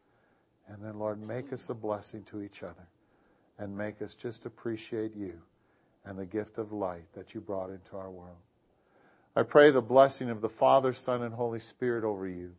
And 0.68 0.82
then, 0.82 0.98
Lord, 0.98 1.20
make 1.20 1.52
us 1.52 1.68
a 1.68 1.74
blessing 1.74 2.22
to 2.24 2.42
each 2.42 2.62
other 2.62 2.86
and 3.58 3.76
make 3.76 4.00
us 4.00 4.14
just 4.14 4.46
appreciate 4.46 5.14
you 5.16 5.40
and 6.04 6.18
the 6.18 6.26
gift 6.26 6.58
of 6.58 6.72
light 6.72 7.12
that 7.14 7.34
you 7.34 7.40
brought 7.40 7.70
into 7.70 7.96
our 7.96 8.10
world. 8.10 8.36
I 9.34 9.42
pray 9.42 9.70
the 9.70 9.82
blessing 9.82 10.30
of 10.30 10.40
the 10.40 10.48
Father, 10.48 10.92
Son, 10.92 11.22
and 11.22 11.34
Holy 11.34 11.60
Spirit 11.60 12.04
over 12.04 12.26
you. 12.26 12.52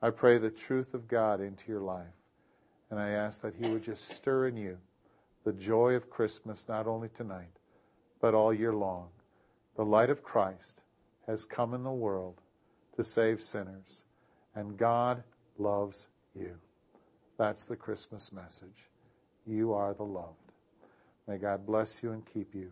I 0.00 0.10
pray 0.10 0.38
the 0.38 0.50
truth 0.50 0.94
of 0.94 1.08
God 1.08 1.40
into 1.40 1.68
your 1.68 1.80
life. 1.80 2.06
And 2.90 3.00
I 3.00 3.10
ask 3.10 3.42
that 3.42 3.54
He 3.54 3.68
would 3.68 3.82
just 3.82 4.08
stir 4.08 4.46
in 4.46 4.56
you 4.56 4.78
the 5.44 5.52
joy 5.52 5.94
of 5.94 6.10
Christmas, 6.10 6.68
not 6.68 6.86
only 6.86 7.08
tonight, 7.08 7.58
but 8.20 8.34
all 8.34 8.52
year 8.52 8.72
long. 8.72 9.08
The 9.76 9.84
light 9.84 10.10
of 10.10 10.22
Christ 10.22 10.82
has 11.26 11.44
come 11.44 11.74
in 11.74 11.82
the 11.82 11.90
world 11.90 12.40
to 12.96 13.04
save 13.04 13.42
sinners. 13.42 14.04
And 14.54 14.76
God 14.76 15.22
loves 15.58 16.08
you. 16.34 16.56
That's 17.36 17.66
the 17.66 17.76
Christmas 17.76 18.32
message. 18.32 18.88
You 19.46 19.72
are 19.72 19.94
the 19.94 20.04
loved. 20.04 20.52
May 21.26 21.38
God 21.38 21.66
bless 21.66 22.02
you 22.02 22.12
and 22.12 22.22
keep 22.32 22.54
you. 22.54 22.70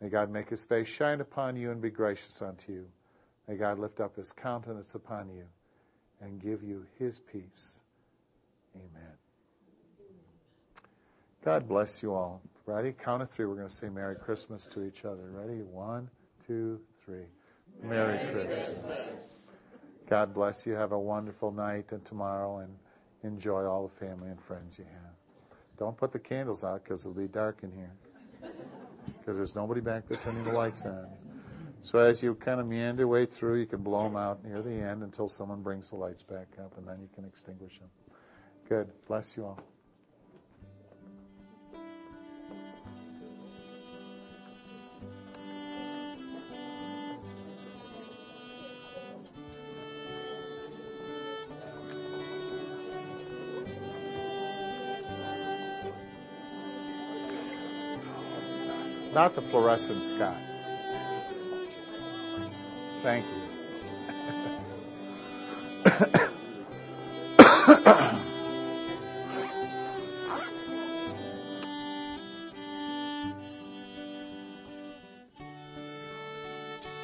May 0.00 0.08
God 0.08 0.30
make 0.30 0.50
his 0.50 0.64
face 0.64 0.88
shine 0.88 1.20
upon 1.20 1.56
you 1.56 1.70
and 1.70 1.80
be 1.80 1.90
gracious 1.90 2.42
unto 2.42 2.72
you. 2.72 2.86
May 3.48 3.56
God 3.56 3.78
lift 3.78 4.00
up 4.00 4.16
his 4.16 4.32
countenance 4.32 4.94
upon 4.94 5.28
you 5.30 5.44
and 6.20 6.40
give 6.40 6.62
you 6.62 6.86
his 6.98 7.20
peace. 7.20 7.82
Amen. 8.74 9.12
God 11.44 11.68
bless 11.68 12.02
you 12.02 12.12
all. 12.12 12.42
Ready? 12.66 12.92
Count 12.92 13.22
of 13.22 13.30
three. 13.30 13.46
We're 13.46 13.54
going 13.54 13.68
to 13.68 13.74
say 13.74 13.88
Merry 13.88 14.16
Christmas 14.16 14.66
to 14.66 14.84
each 14.84 15.04
other. 15.04 15.30
Ready? 15.30 15.62
One, 15.62 16.10
two, 16.46 16.80
three. 17.04 17.26
Merry, 17.82 18.16
Merry 18.16 18.32
Christmas. 18.32 18.82
Christmas. 18.82 19.35
God 20.08 20.32
bless 20.32 20.66
you. 20.66 20.74
Have 20.74 20.92
a 20.92 20.98
wonderful 20.98 21.50
night 21.50 21.92
and 21.92 22.04
tomorrow 22.04 22.58
and 22.58 22.74
enjoy 23.24 23.64
all 23.64 23.88
the 23.88 24.06
family 24.06 24.30
and 24.30 24.40
friends 24.40 24.78
you 24.78 24.84
have. 24.84 25.12
Don't 25.78 25.96
put 25.96 26.12
the 26.12 26.18
candles 26.18 26.64
out 26.64 26.84
because 26.84 27.04
it'll 27.04 27.20
be 27.20 27.28
dark 27.28 27.58
in 27.62 27.72
here. 27.72 27.92
Because 29.20 29.36
there's 29.36 29.56
nobody 29.56 29.80
back 29.80 30.08
there 30.08 30.18
turning 30.18 30.44
the 30.44 30.52
lights 30.52 30.84
on. 30.86 31.08
So 31.80 31.98
as 31.98 32.22
you 32.22 32.34
kind 32.34 32.60
of 32.60 32.66
meander 32.66 33.02
your 33.02 33.08
way 33.08 33.26
through, 33.26 33.60
you 33.60 33.66
can 33.66 33.82
blow 33.82 34.04
them 34.04 34.16
out 34.16 34.44
near 34.44 34.62
the 34.62 34.72
end 34.72 35.02
until 35.02 35.28
someone 35.28 35.62
brings 35.62 35.90
the 35.90 35.96
lights 35.96 36.22
back 36.22 36.48
up 36.58 36.76
and 36.78 36.86
then 36.86 37.00
you 37.00 37.08
can 37.14 37.24
extinguish 37.24 37.78
them. 37.78 37.88
Good. 38.68 38.90
Bless 39.06 39.36
you 39.36 39.44
all. 39.44 39.60
Not 59.16 59.34
the 59.34 59.40
fluorescent 59.40 60.02
sky. 60.02 60.38
Thank 63.02 63.24
you. 63.24 63.45